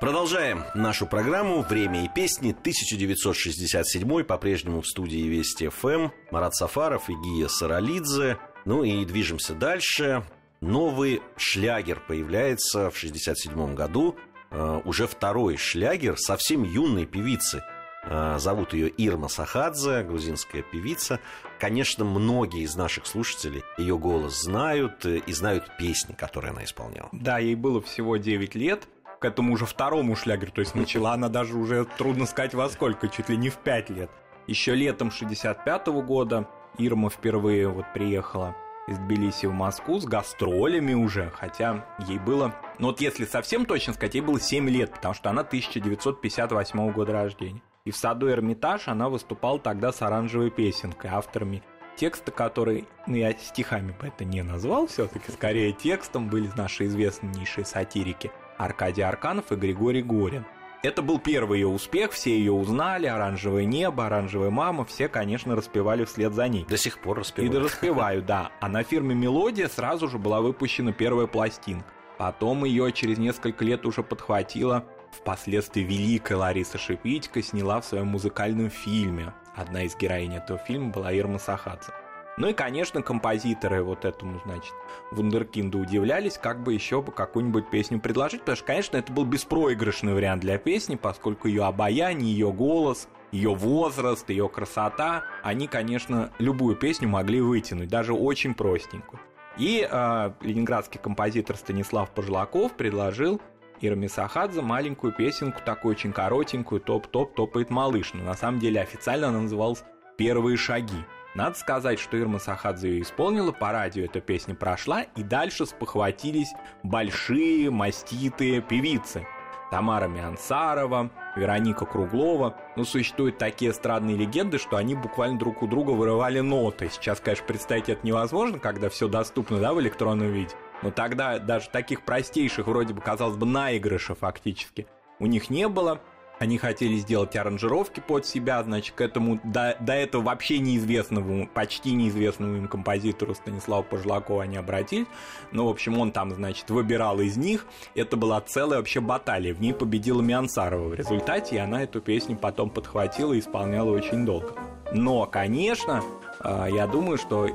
Продолжаем 0.00 0.64
нашу 0.74 1.06
программу 1.06 1.62
«Время 1.62 2.04
и 2.04 2.08
песни» 2.08 2.52
1967 2.52 4.22
по-прежнему 4.22 4.80
в 4.80 4.86
студии 4.86 5.26
Вести 5.26 5.68
ФМ 5.68 6.08
Марат 6.30 6.54
Сафаров 6.54 7.10
и 7.10 7.14
Гия 7.14 7.48
Саралидзе. 7.48 8.38
Ну 8.64 8.84
и 8.84 9.04
движемся 9.04 9.54
дальше. 9.54 10.24
новый 10.60 11.20
шлягер 11.36 12.00
появляется 12.06 12.90
в 12.90 12.96
67 12.96 13.74
году. 13.74 14.16
Э, 14.50 14.80
уже 14.84 15.06
второй 15.06 15.56
шлягер 15.56 16.16
совсем 16.16 16.62
юной 16.62 17.04
певицы. 17.04 17.62
Э, 18.04 18.38
зовут 18.38 18.72
ее 18.72 18.88
Ирма 18.88 19.28
Сахадзе, 19.28 20.02
грузинская 20.02 20.62
певица. 20.62 21.20
Конечно, 21.58 22.04
многие 22.04 22.62
из 22.62 22.76
наших 22.76 23.06
слушателей 23.06 23.64
ее 23.76 23.98
голос 23.98 24.42
знают 24.42 25.04
э, 25.04 25.18
и 25.18 25.32
знают 25.32 25.76
песни, 25.78 26.12
которые 26.12 26.52
она 26.52 26.64
исполняла. 26.64 27.08
Да, 27.12 27.38
ей 27.38 27.54
было 27.54 27.80
всего 27.80 28.16
9 28.16 28.54
лет 28.54 28.88
к 29.20 29.24
этому 29.24 29.52
уже 29.52 29.66
второму 29.66 30.14
шлягеру, 30.14 30.52
то 30.52 30.60
есть 30.60 30.76
начала 30.76 31.14
она 31.14 31.28
даже 31.28 31.56
уже, 31.56 31.84
трудно 31.84 32.24
сказать 32.24 32.54
во 32.54 32.68
сколько, 32.68 33.08
чуть 33.08 33.28
ли 33.28 33.36
не 33.36 33.50
в 33.50 33.56
5 33.56 33.90
лет. 33.90 34.10
Еще 34.46 34.74
летом 34.74 35.10
65 35.10 35.88
-го 35.88 36.02
года 36.02 36.48
Ирма 36.78 37.10
впервые 37.10 37.68
вот 37.68 37.86
приехала 37.92 38.54
из 38.86 38.96
Тбилиси 38.98 39.46
в 39.46 39.52
Москву 39.52 40.00
с 40.00 40.04
гастролями 40.04 40.94
уже, 40.94 41.30
хотя 41.30 41.84
ей 42.06 42.18
было, 42.18 42.54
ну 42.78 42.88
вот 42.88 43.00
если 43.00 43.26
совсем 43.26 43.66
точно 43.66 43.92
сказать, 43.92 44.14
ей 44.14 44.20
было 44.20 44.40
7 44.40 44.68
лет, 44.70 44.92
потому 44.94 45.14
что 45.14 45.28
она 45.30 45.42
1958 45.42 46.92
года 46.92 47.12
рождения. 47.12 47.60
И 47.88 47.90
в 47.90 47.96
саду 47.96 48.30
Эрмитаж 48.30 48.86
она 48.86 49.08
выступала 49.08 49.58
тогда 49.58 49.92
с 49.92 50.02
оранжевой 50.02 50.50
песенкой, 50.50 51.08
авторами 51.08 51.62
текста, 51.96 52.30
который, 52.30 52.86
ну 53.06 53.16
я 53.16 53.32
стихами 53.32 53.92
бы 53.98 54.08
это 54.08 54.26
не 54.26 54.42
назвал 54.42 54.88
все-таки, 54.88 55.32
скорее 55.32 55.72
текстом 55.72 56.28
были 56.28 56.50
наши 56.54 56.84
известнейшие 56.84 57.64
сатирики 57.64 58.30
Аркадий 58.58 59.00
Арканов 59.00 59.52
и 59.52 59.56
Григорий 59.56 60.02
Горин. 60.02 60.44
Это 60.82 61.00
был 61.00 61.18
первый 61.18 61.60
ее 61.60 61.68
успех, 61.68 62.12
все 62.12 62.36
ее 62.38 62.52
узнали, 62.52 63.06
оранжевое 63.06 63.64
небо, 63.64 64.04
оранжевая 64.04 64.50
мама, 64.50 64.84
все, 64.84 65.08
конечно, 65.08 65.56
распевали 65.56 66.04
вслед 66.04 66.34
за 66.34 66.46
ней. 66.46 66.66
До 66.68 66.76
сих 66.76 66.98
пор 66.98 67.20
распевают. 67.20 67.54
И 67.54 67.58
распеваю, 67.58 68.22
да. 68.22 68.52
А 68.60 68.68
на 68.68 68.82
фирме 68.82 69.14
«Мелодия» 69.14 69.68
сразу 69.68 70.08
же 70.08 70.18
была 70.18 70.42
выпущена 70.42 70.92
первая 70.92 71.26
пластинка. 71.26 71.88
Потом 72.18 72.66
ее 72.66 72.92
через 72.92 73.16
несколько 73.16 73.64
лет 73.64 73.86
уже 73.86 74.02
подхватила 74.02 74.84
впоследствии 75.10 75.82
великая 75.82 76.36
Лариса 76.36 76.78
Шипитько 76.78 77.42
сняла 77.42 77.80
в 77.80 77.84
своем 77.84 78.08
музыкальном 78.08 78.70
фильме. 78.70 79.32
Одна 79.54 79.82
из 79.82 79.96
героинь 79.96 80.36
этого 80.36 80.58
фильма 80.58 80.90
была 80.90 81.12
Ирма 81.12 81.38
Сахадзе. 81.38 81.92
Ну 82.38 82.46
и, 82.48 82.52
конечно, 82.52 83.02
композиторы 83.02 83.82
вот 83.82 84.04
этому, 84.04 84.40
значит, 84.44 84.72
вундеркинду 85.10 85.80
удивлялись, 85.80 86.38
как 86.38 86.62
бы 86.62 86.72
еще 86.72 87.02
бы 87.02 87.10
какую-нибудь 87.10 87.68
песню 87.68 87.98
предложить, 87.98 88.40
потому 88.40 88.56
что, 88.56 88.64
конечно, 88.64 88.96
это 88.96 89.12
был 89.12 89.24
беспроигрышный 89.24 90.14
вариант 90.14 90.42
для 90.42 90.56
песни, 90.56 90.94
поскольку 90.94 91.48
ее 91.48 91.64
обаяние, 91.64 92.32
ее 92.32 92.52
голос, 92.52 93.08
ее 93.32 93.52
возраст, 93.52 94.30
ее 94.30 94.48
красота, 94.48 95.24
они, 95.42 95.66
конечно, 95.66 96.30
любую 96.38 96.76
песню 96.76 97.08
могли 97.08 97.40
вытянуть, 97.40 97.88
даже 97.88 98.12
очень 98.12 98.54
простенькую. 98.54 99.18
И 99.56 99.86
э, 99.90 100.32
ленинградский 100.40 101.00
композитор 101.00 101.56
Станислав 101.56 102.10
Пожлаков 102.10 102.72
предложил 102.74 103.40
Ирме 103.80 104.08
Сахадзе 104.08 104.60
маленькую 104.60 105.12
песенку, 105.12 105.60
такую 105.64 105.92
очень 105.92 106.12
коротенькую, 106.12 106.80
топ-топ, 106.80 107.34
топает 107.34 107.70
малыш. 107.70 108.12
Но 108.14 108.24
на 108.24 108.34
самом 108.34 108.58
деле 108.60 108.80
официально 108.80 109.28
она 109.28 109.40
называлась 109.40 109.84
«Первые 110.16 110.56
шаги». 110.56 111.04
Надо 111.34 111.56
сказать, 111.56 112.00
что 112.00 112.16
Ирма 112.16 112.38
Сахадзе 112.38 112.90
ее 112.90 113.02
исполнила, 113.02 113.52
по 113.52 113.70
радио 113.70 114.04
эта 114.04 114.20
песня 114.20 114.54
прошла, 114.54 115.02
и 115.02 115.22
дальше 115.22 115.66
спохватились 115.66 116.52
большие 116.82 117.70
маститые 117.70 118.60
певицы. 118.60 119.26
Тамара 119.70 120.08
Миансарова, 120.08 121.10
Вероника 121.36 121.84
Круглова. 121.84 122.56
Ну, 122.76 122.84
существуют 122.84 123.38
такие 123.38 123.70
эстрадные 123.70 124.16
легенды, 124.16 124.58
что 124.58 124.76
они 124.76 124.94
буквально 124.94 125.38
друг 125.38 125.62
у 125.62 125.66
друга 125.66 125.90
вырывали 125.90 126.40
ноты. 126.40 126.88
Сейчас, 126.90 127.20
конечно, 127.20 127.46
представить 127.46 127.88
это 127.88 128.06
невозможно, 128.06 128.58
когда 128.58 128.88
все 128.88 129.08
доступно 129.08 129.58
да, 129.58 129.74
в 129.74 129.80
электронном 129.80 130.32
виде. 130.32 130.54
Но 130.82 130.90
тогда 130.90 131.38
даже 131.38 131.68
таких 131.70 132.04
простейших, 132.04 132.66
вроде 132.66 132.94
бы, 132.94 133.00
казалось 133.00 133.36
бы, 133.36 133.46
наигрыша 133.46 134.14
фактически 134.14 134.86
у 135.18 135.26
них 135.26 135.50
не 135.50 135.68
было. 135.68 136.00
Они 136.38 136.56
хотели 136.56 136.94
сделать 136.98 137.34
аранжировки 137.34 137.98
под 137.98 138.24
себя, 138.24 138.62
значит, 138.62 138.94
к 138.94 139.00
этому 139.00 139.40
до, 139.42 139.76
до 139.80 139.92
этого 139.92 140.22
вообще 140.22 140.60
неизвестному, 140.60 141.48
почти 141.48 141.92
неизвестному 141.94 142.58
им 142.58 142.68
композитору 142.68 143.34
Станиславу 143.34 143.82
Пожлакову 143.82 144.38
они 144.38 144.56
обратились. 144.56 145.08
Ну, 145.50 145.66
в 145.66 145.68
общем, 145.68 145.98
он 145.98 146.12
там, 146.12 146.32
значит, 146.32 146.70
выбирал 146.70 147.18
из 147.18 147.36
них. 147.36 147.66
Это 147.96 148.16
была 148.16 148.40
целая 148.40 148.78
вообще 148.78 149.00
баталия. 149.00 149.52
В 149.52 149.60
ней 149.60 149.74
победила 149.74 150.22
Миансарова 150.22 150.86
в 150.86 150.94
результате, 150.94 151.56
и 151.56 151.58
она 151.58 151.82
эту 151.82 152.00
песню 152.00 152.36
потом 152.36 152.70
подхватила 152.70 153.32
и 153.32 153.40
исполняла 153.40 153.90
очень 153.90 154.24
долго. 154.24 154.54
Но, 154.92 155.26
конечно, 155.26 156.04
а, 156.38 156.68
я 156.68 156.86
думаю, 156.86 157.18
что 157.18 157.48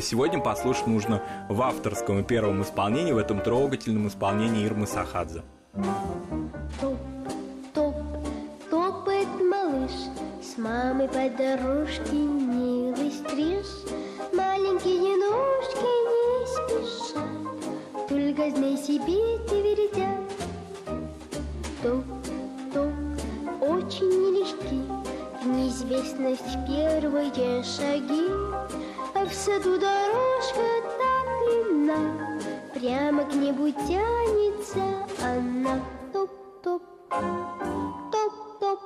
сегодня 0.00 0.40
послушать 0.40 0.86
нужно 0.86 1.22
в 1.48 1.60
авторском 1.62 2.20
и 2.20 2.22
первом 2.22 2.62
исполнении, 2.62 3.12
в 3.12 3.18
этом 3.18 3.40
трогательном 3.40 4.08
исполнении 4.08 4.64
Ирмы 4.64 4.86
Сахадзе. 4.86 5.42
мамой 10.58 11.08
по 11.08 11.30
дорожке 11.30 12.16
милый 12.16 13.12
стриж. 13.12 13.66
Маленькие 14.32 15.16
ножки 15.16 15.92
не 16.08 16.46
спеша 16.46 17.22
Только 18.08 18.50
знай 18.50 18.76
себе 18.76 19.38
твердят 19.48 20.18
Топ, 21.82 22.04
топ, 22.74 22.92
очень 23.62 24.08
нелегки 24.08 24.82
В 25.42 25.46
неизвестность 25.46 26.58
первые 26.66 27.62
шаги 27.62 28.28
В 29.26 29.34
саду 29.34 29.78
дорожка 29.78 30.64
так 30.96 31.26
длинна 31.42 32.48
Прямо 32.72 33.24
к 33.24 33.34
небу 33.34 33.70
тянется 33.86 35.06
она 35.20 35.82
Топ-топ, 36.12 36.82
топ-топ 38.12 38.80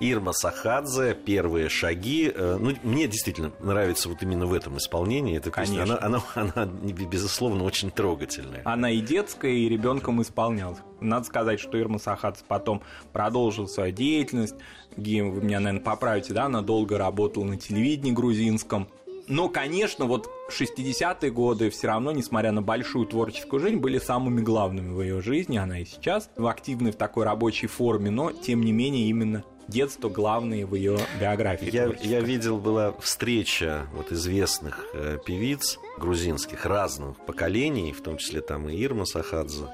Ирма 0.00 0.32
Сахадзе, 0.32 1.14
первые 1.14 1.68
шаги. 1.68 2.32
Э, 2.34 2.56
ну, 2.58 2.74
мне 2.82 3.06
действительно 3.06 3.52
нравится 3.60 4.08
вот 4.08 4.22
именно 4.22 4.46
в 4.46 4.54
этом 4.54 4.78
исполнении. 4.78 5.36
Эта 5.36 5.50
песня, 5.50 5.82
она, 5.82 5.98
она, 6.00 6.22
она, 6.34 6.64
безусловно, 6.64 7.64
очень 7.64 7.90
трогательная. 7.90 8.62
Она 8.64 8.90
и 8.90 9.00
детская, 9.00 9.52
и 9.52 9.68
ребенком 9.68 10.22
исполнялась. 10.22 10.78
Надо 11.00 11.26
сказать, 11.26 11.60
что 11.60 11.78
Ирма 11.78 11.98
Сахадзе 11.98 12.44
потом 12.48 12.82
продолжила 13.12 13.66
свою 13.66 13.92
деятельность. 13.92 14.54
Гим, 14.96 15.32
вы 15.32 15.42
меня, 15.42 15.60
наверное, 15.60 15.84
поправите, 15.84 16.32
да? 16.32 16.44
Она 16.46 16.62
долго 16.62 16.96
работала 16.96 17.44
на 17.44 17.58
телевидении 17.58 18.12
грузинском. 18.12 18.88
Но, 19.30 19.48
конечно, 19.48 20.06
вот 20.06 20.28
60-е 20.50 21.30
годы 21.30 21.70
все 21.70 21.86
равно, 21.86 22.10
несмотря 22.10 22.50
на 22.50 22.62
большую 22.62 23.06
творческую 23.06 23.60
жизнь, 23.60 23.76
были 23.76 23.98
самыми 23.98 24.40
главными 24.40 24.92
в 24.92 25.00
ее 25.00 25.22
жизни. 25.22 25.56
Она 25.56 25.78
и 25.78 25.84
сейчас 25.84 26.30
в 26.36 26.48
активной 26.48 26.90
в 26.90 26.96
такой 26.96 27.24
рабочей 27.24 27.68
форме, 27.68 28.10
но, 28.10 28.32
тем 28.32 28.62
не 28.62 28.72
менее, 28.72 29.08
именно 29.08 29.44
детство 29.68 30.08
главные 30.08 30.66
в 30.66 30.74
ее 30.74 30.98
биографии. 31.20 31.70
Я, 31.70 31.94
я 32.02 32.20
видел, 32.20 32.58
была 32.58 32.92
встреча 33.00 33.86
вот 33.94 34.10
известных 34.10 34.84
э, 34.94 35.18
певиц 35.24 35.78
грузинских 35.96 36.66
разных 36.66 37.16
поколений, 37.24 37.92
в 37.92 38.02
том 38.02 38.18
числе 38.18 38.40
там 38.40 38.68
и 38.68 38.82
Ирма 38.82 39.04
Сахадзе 39.04 39.66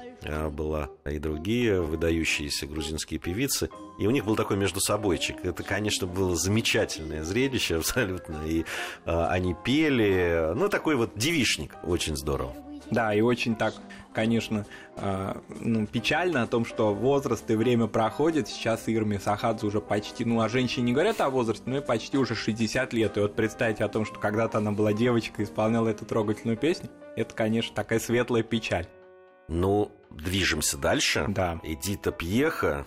была, 0.51 0.89
и 1.05 1.19
другие 1.19 1.81
выдающиеся 1.81 2.67
грузинские 2.67 3.19
певицы. 3.19 3.69
И 3.99 4.07
у 4.07 4.11
них 4.11 4.25
был 4.25 4.35
такой 4.35 4.57
между 4.57 4.79
собойчик. 4.79 5.37
Это, 5.43 5.63
конечно, 5.63 6.07
было 6.07 6.35
замечательное 6.35 7.23
зрелище 7.23 7.77
абсолютно. 7.77 8.45
И 8.45 8.61
э, 8.61 9.25
они 9.29 9.55
пели. 9.65 10.53
Ну, 10.55 10.69
такой 10.69 10.95
вот 10.95 11.11
девишник. 11.15 11.75
Очень 11.83 12.15
здорово. 12.15 12.53
Да, 12.89 13.13
и 13.13 13.19
очень 13.19 13.55
так, 13.55 13.73
конечно, 14.13 14.65
э, 14.95 15.33
ну, 15.59 15.85
печально 15.87 16.43
о 16.43 16.47
том, 16.47 16.63
что 16.63 16.93
возраст 16.93 17.49
и 17.49 17.55
время 17.55 17.87
проходит. 17.87 18.47
Сейчас 18.47 18.87
Ирме 18.87 19.19
Сахадзе 19.19 19.67
уже 19.67 19.81
почти, 19.81 20.23
ну, 20.23 20.39
о 20.39 20.47
женщине 20.47 20.85
не 20.87 20.93
говорят 20.93 21.19
о 21.19 21.29
возрасте, 21.29 21.63
но 21.65 21.77
и 21.77 21.81
почти 21.81 22.17
уже 22.17 22.35
60 22.35 22.93
лет. 22.93 23.17
И 23.17 23.19
вот 23.19 23.35
представьте 23.35 23.83
о 23.83 23.89
том, 23.89 24.05
что 24.05 24.19
когда-то 24.19 24.59
она 24.59 24.71
была 24.71 24.93
девочкой 24.93 25.43
и 25.43 25.47
исполняла 25.47 25.89
эту 25.89 26.05
трогательную 26.05 26.57
песню, 26.57 26.89
это, 27.15 27.33
конечно, 27.33 27.75
такая 27.75 27.99
светлая 27.99 28.43
печаль. 28.43 28.87
Ну, 29.49 29.91
движемся 30.09 30.77
дальше. 30.77 31.25
Да. 31.27 31.59
Эдита 31.63 32.11
Пьеха, 32.11 32.85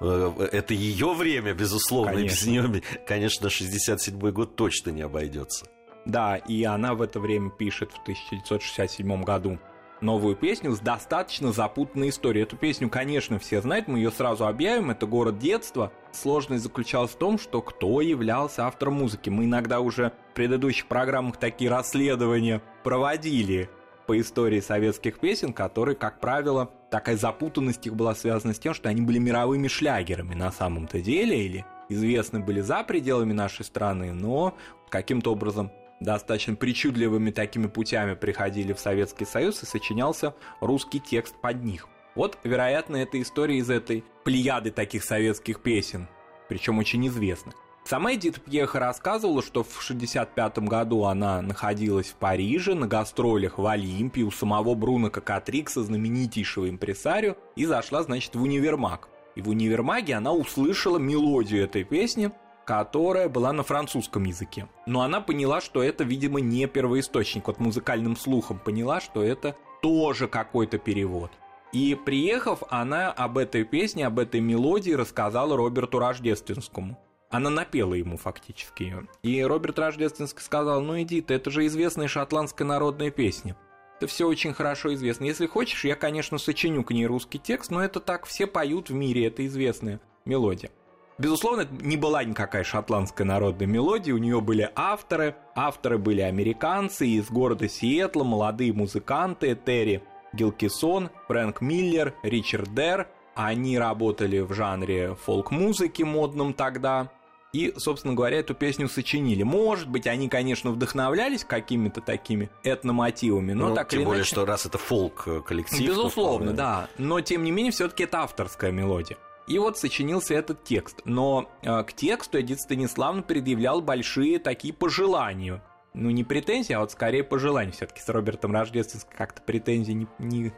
это 0.00 0.74
ее 0.74 1.14
время, 1.14 1.54
безусловно, 1.54 2.12
конечно. 2.14 2.34
без 2.34 2.46
нее, 2.46 2.82
конечно, 3.06 3.50
67 3.50 4.18
год 4.30 4.56
точно 4.56 4.90
не 4.90 5.02
обойдется. 5.02 5.66
Да, 6.04 6.36
и 6.36 6.64
она 6.64 6.94
в 6.94 7.02
это 7.02 7.20
время 7.20 7.50
пишет 7.50 7.92
в 7.92 8.00
1967 8.02 9.22
году 9.24 9.58
новую 10.00 10.36
песню 10.36 10.72
с 10.72 10.80
достаточно 10.80 11.52
запутанной 11.52 12.10
историей. 12.10 12.44
Эту 12.44 12.56
песню, 12.56 12.88
конечно, 12.88 13.38
все 13.38 13.60
знают, 13.60 13.88
мы 13.88 13.98
ее 13.98 14.10
сразу 14.10 14.46
объявим, 14.46 14.90
это 14.90 15.06
«Город 15.06 15.38
детства». 15.38 15.92
Сложность 16.12 16.62
заключалась 16.62 17.10
в 17.10 17.18
том, 17.18 17.38
что 17.38 17.60
кто 17.62 18.00
являлся 18.00 18.66
автором 18.66 18.94
музыки. 18.94 19.28
Мы 19.28 19.44
иногда 19.44 19.80
уже 19.80 20.12
в 20.30 20.34
предыдущих 20.34 20.86
программах 20.86 21.36
такие 21.36 21.70
расследования 21.70 22.62
проводили 22.84 23.68
по 24.08 24.18
истории 24.18 24.60
советских 24.60 25.20
песен, 25.20 25.52
которые, 25.52 25.94
как 25.94 26.18
правило, 26.18 26.70
такая 26.90 27.18
запутанность 27.18 27.86
их 27.86 27.94
была 27.94 28.14
связана 28.14 28.54
с 28.54 28.58
тем, 28.58 28.72
что 28.72 28.88
они 28.88 29.02
были 29.02 29.18
мировыми 29.18 29.68
шлягерами 29.68 30.34
на 30.34 30.50
самом-то 30.50 31.00
деле, 31.02 31.44
или 31.44 31.66
известны 31.90 32.40
были 32.40 32.62
за 32.62 32.84
пределами 32.84 33.34
нашей 33.34 33.66
страны, 33.66 34.14
но 34.14 34.56
каким-то 34.88 35.32
образом 35.32 35.70
достаточно 36.00 36.54
причудливыми 36.54 37.30
такими 37.32 37.66
путями 37.66 38.14
приходили 38.14 38.72
в 38.72 38.80
Советский 38.80 39.26
Союз 39.26 39.62
и 39.62 39.66
сочинялся 39.66 40.34
русский 40.62 41.00
текст 41.00 41.34
под 41.42 41.62
них. 41.62 41.86
Вот, 42.14 42.38
вероятно, 42.44 42.96
это 42.96 43.20
история 43.20 43.58
из 43.58 43.68
этой 43.68 44.04
плеяды 44.24 44.70
таких 44.70 45.04
советских 45.04 45.60
песен, 45.60 46.08
причем 46.48 46.78
очень 46.78 47.06
известных. 47.08 47.67
Сама 47.88 48.12
Эдит 48.12 48.42
Пьеха 48.42 48.80
рассказывала, 48.80 49.40
что 49.40 49.62
в 49.62 49.68
1965 49.68 50.58
году 50.68 51.04
она 51.04 51.40
находилась 51.40 52.08
в 52.08 52.16
Париже 52.16 52.74
на 52.74 52.86
гастролях 52.86 53.56
в 53.56 53.66
Олимпии 53.66 54.20
у 54.20 54.30
самого 54.30 54.74
Бруно 54.74 55.08
Кокатрикса, 55.08 55.82
знаменитейшего 55.82 56.68
импресарио, 56.68 57.36
и 57.56 57.64
зашла, 57.64 58.02
значит, 58.02 58.34
в 58.36 58.42
универмаг. 58.42 59.08
И 59.36 59.40
в 59.40 59.48
универмаге 59.48 60.16
она 60.16 60.34
услышала 60.34 60.98
мелодию 60.98 61.64
этой 61.64 61.82
песни, 61.82 62.30
которая 62.66 63.30
была 63.30 63.54
на 63.54 63.62
французском 63.62 64.24
языке. 64.24 64.68
Но 64.84 65.00
она 65.00 65.22
поняла, 65.22 65.62
что 65.62 65.82
это, 65.82 66.04
видимо, 66.04 66.40
не 66.40 66.66
первоисточник. 66.66 67.46
Вот 67.46 67.58
музыкальным 67.58 68.18
слухом 68.18 68.58
поняла, 68.58 69.00
что 69.00 69.22
это 69.22 69.56
тоже 69.80 70.28
какой-то 70.28 70.76
перевод. 70.76 71.30
И 71.72 71.94
приехав, 71.94 72.62
она 72.68 73.10
об 73.10 73.38
этой 73.38 73.64
песне, 73.64 74.06
об 74.06 74.18
этой 74.18 74.40
мелодии 74.40 74.92
рассказала 74.92 75.56
Роберту 75.56 75.98
Рождественскому. 75.98 76.98
Она 77.30 77.50
напела 77.50 77.94
ему 77.94 78.16
фактически 78.16 78.84
ее. 78.84 79.08
И 79.22 79.42
Роберт 79.42 79.78
Рождественский 79.78 80.42
сказал, 80.42 80.80
ну 80.80 81.00
иди 81.00 81.20
ты, 81.20 81.34
это 81.34 81.50
же 81.50 81.66
известная 81.66 82.08
шотландская 82.08 82.66
народная 82.66 83.10
песня. 83.10 83.56
Это 83.98 84.06
все 84.06 84.26
очень 84.26 84.54
хорошо 84.54 84.94
известно. 84.94 85.24
Если 85.24 85.46
хочешь, 85.46 85.84
я, 85.84 85.94
конечно, 85.94 86.38
сочиню 86.38 86.84
к 86.84 86.92
ней 86.92 87.06
русский 87.06 87.38
текст, 87.38 87.70
но 87.70 87.84
это 87.84 88.00
так 88.00 88.26
все 88.26 88.46
поют 88.46 88.90
в 88.90 88.94
мире, 88.94 89.26
это 89.26 89.44
известная 89.46 90.00
мелодия. 90.24 90.70
Безусловно, 91.18 91.62
это 91.62 91.74
не 91.74 91.96
была 91.96 92.22
никакая 92.22 92.62
шотландская 92.62 93.26
народная 93.26 93.66
мелодия, 93.66 94.14
у 94.14 94.18
нее 94.18 94.40
были 94.40 94.70
авторы. 94.76 95.34
Авторы 95.56 95.98
были 95.98 96.20
американцы 96.20 97.08
из 97.08 97.28
города 97.28 97.68
Сиэтла, 97.68 98.22
молодые 98.22 98.72
музыканты, 98.72 99.58
Терри 99.66 100.02
Гилкисон, 100.32 101.10
Фрэнк 101.26 101.60
Миллер, 101.60 102.14
Ричард 102.22 102.72
Дер. 102.72 103.08
Они 103.34 103.78
работали 103.78 104.38
в 104.38 104.52
жанре 104.52 105.16
фолк-музыки 105.16 106.04
модном 106.04 106.54
тогда 106.54 107.10
и, 107.52 107.72
собственно 107.76 108.14
говоря, 108.14 108.38
эту 108.38 108.54
песню 108.54 108.88
сочинили. 108.88 109.42
Может 109.42 109.88
быть, 109.88 110.06
они, 110.06 110.28
конечно, 110.28 110.70
вдохновлялись 110.70 111.44
какими-то 111.44 112.00
такими 112.00 112.50
этномотивами, 112.62 113.52
но 113.52 113.68
ну, 113.70 113.74
так 113.74 113.88
тем 113.88 114.00
или 114.00 114.06
более, 114.06 114.20
иначе... 114.20 114.30
что 114.30 114.44
раз 114.44 114.66
это 114.66 114.76
фолк-коллектив... 114.76 115.88
Безусловно, 115.88 116.50
то, 116.50 116.56
да. 116.56 116.88
Но, 116.98 117.20
тем 117.20 117.44
не 117.44 117.50
менее, 117.50 117.72
все 117.72 117.88
таки 117.88 118.04
это 118.04 118.20
авторская 118.22 118.70
мелодия. 118.70 119.16
И 119.46 119.58
вот 119.58 119.78
сочинился 119.78 120.34
этот 120.34 120.62
текст. 120.62 121.00
Но 121.06 121.50
э, 121.62 121.82
к 121.84 121.94
тексту 121.94 122.38
Эдит 122.38 122.60
Станиславна 122.60 123.22
предъявлял 123.22 123.80
большие 123.80 124.38
такие 124.38 124.74
пожелания. 124.74 125.62
Ну, 125.94 126.10
не 126.10 126.22
претензии, 126.22 126.74
а 126.74 126.80
вот 126.80 126.92
скорее 126.92 127.24
пожелания. 127.24 127.72
все 127.72 127.86
таки 127.86 128.02
с 128.02 128.08
Робертом 128.10 128.52
Рождественским 128.52 129.10
как-то 129.16 129.40
претензии 129.40 129.92
не, 129.92 130.06
не 130.18 130.52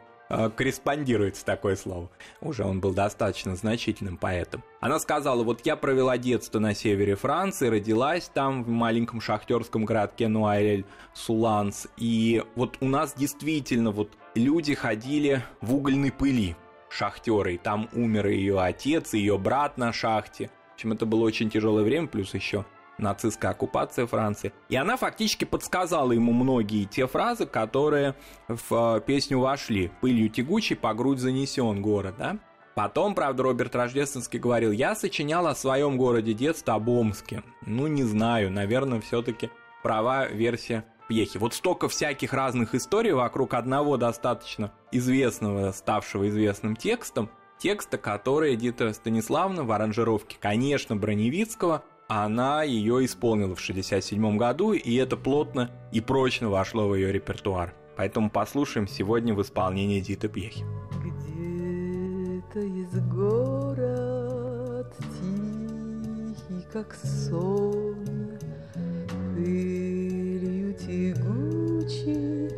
корреспондируется 0.55 1.45
такое 1.45 1.75
слово. 1.75 2.09
Уже 2.41 2.63
он 2.63 2.79
был 2.79 2.93
достаточно 2.93 3.55
значительным 3.55 4.17
поэтом. 4.17 4.63
Она 4.79 4.99
сказала, 4.99 5.43
вот 5.43 5.65
я 5.65 5.75
провела 5.75 6.17
детство 6.17 6.59
на 6.59 6.73
севере 6.73 7.15
Франции, 7.15 7.67
родилась 7.67 8.29
там 8.33 8.63
в 8.63 8.69
маленьком 8.69 9.21
шахтерском 9.21 9.85
городке 9.85 10.27
Нуайль-Суланс, 10.27 11.87
и 11.97 12.43
вот 12.55 12.77
у 12.79 12.87
нас 12.87 13.13
действительно 13.15 13.91
вот 13.91 14.11
люди 14.35 14.73
ходили 14.73 15.43
в 15.61 15.75
угольной 15.75 16.11
пыли, 16.11 16.55
шахтеры, 16.89 17.55
и 17.55 17.57
там 17.57 17.89
умер 17.93 18.27
ее 18.27 18.59
отец, 18.59 19.13
ее 19.13 19.37
брат 19.37 19.77
на 19.77 19.93
шахте. 19.93 20.49
В 20.71 20.73
общем, 20.75 20.93
это 20.93 21.05
было 21.05 21.21
очень 21.21 21.49
тяжелое 21.49 21.83
время, 21.83 22.07
плюс 22.07 22.33
еще 22.33 22.65
нацистская 23.01 23.51
оккупация 23.51 24.07
Франции. 24.07 24.53
И 24.69 24.75
она 24.75 24.97
фактически 24.97 25.45
подсказала 25.45 26.11
ему 26.11 26.31
многие 26.33 26.85
те 26.85 27.07
фразы, 27.07 27.45
которые 27.45 28.15
в 28.47 28.97
э, 28.97 29.01
песню 29.01 29.39
вошли. 29.39 29.91
«Пылью 30.01 30.29
тягучей 30.29 30.75
по 30.75 30.93
грудь 30.93 31.19
занесен 31.19 31.81
город», 31.81 32.15
да? 32.17 32.37
Потом, 32.75 33.15
правда, 33.15 33.43
Роберт 33.43 33.75
Рождественский 33.75 34.39
говорил, 34.39 34.71
я 34.71 34.95
сочинял 34.95 35.45
о 35.47 35.55
своем 35.55 35.97
городе 35.97 36.33
детства, 36.33 36.75
об 36.75 36.87
Омске. 36.87 37.43
Ну, 37.65 37.87
не 37.87 38.03
знаю, 38.03 38.49
наверное, 38.49 39.01
все-таки 39.01 39.49
права 39.83 40.27
версия 40.27 40.85
Пьехи. 41.09 41.37
Вот 41.37 41.53
столько 41.53 41.89
всяких 41.89 42.33
разных 42.33 42.73
историй 42.73 43.11
вокруг 43.11 43.53
одного 43.53 43.97
достаточно 43.97 44.71
известного, 44.93 45.73
ставшего 45.73 46.29
известным 46.29 46.77
текстом, 46.77 47.29
текста, 47.59 47.97
который 47.97 48.55
Эдита 48.55 48.93
Станиславна 48.93 49.63
в 49.63 49.71
аранжировке, 49.71 50.37
конечно, 50.39 50.95
Броневицкого, 50.95 51.83
она 52.11 52.63
ее 52.63 53.05
исполнила 53.05 53.55
в 53.55 53.61
1967 53.61 54.37
году, 54.37 54.73
и 54.73 54.95
это 54.95 55.15
плотно 55.15 55.71
и 55.93 56.01
прочно 56.01 56.49
вошло 56.49 56.89
в 56.89 56.95
ее 56.95 57.09
репертуар. 57.09 57.73
Поэтому 57.95 58.29
послушаем 58.29 58.85
сегодня 58.85 59.33
в 59.33 59.41
исполнении 59.41 60.01
Эдиты 60.01 60.27
Пьехи. 60.27 60.65
Где-то 60.99 62.59
есть 62.59 62.97
город 63.07 64.93
тихий, 65.21 66.65
как 66.73 66.93
сон, 66.95 67.95
пылью 69.33 70.73
тягучей 70.73 72.49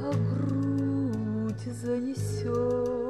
по 0.00 0.10
грудь 0.16 1.62
занесен. 1.80 3.05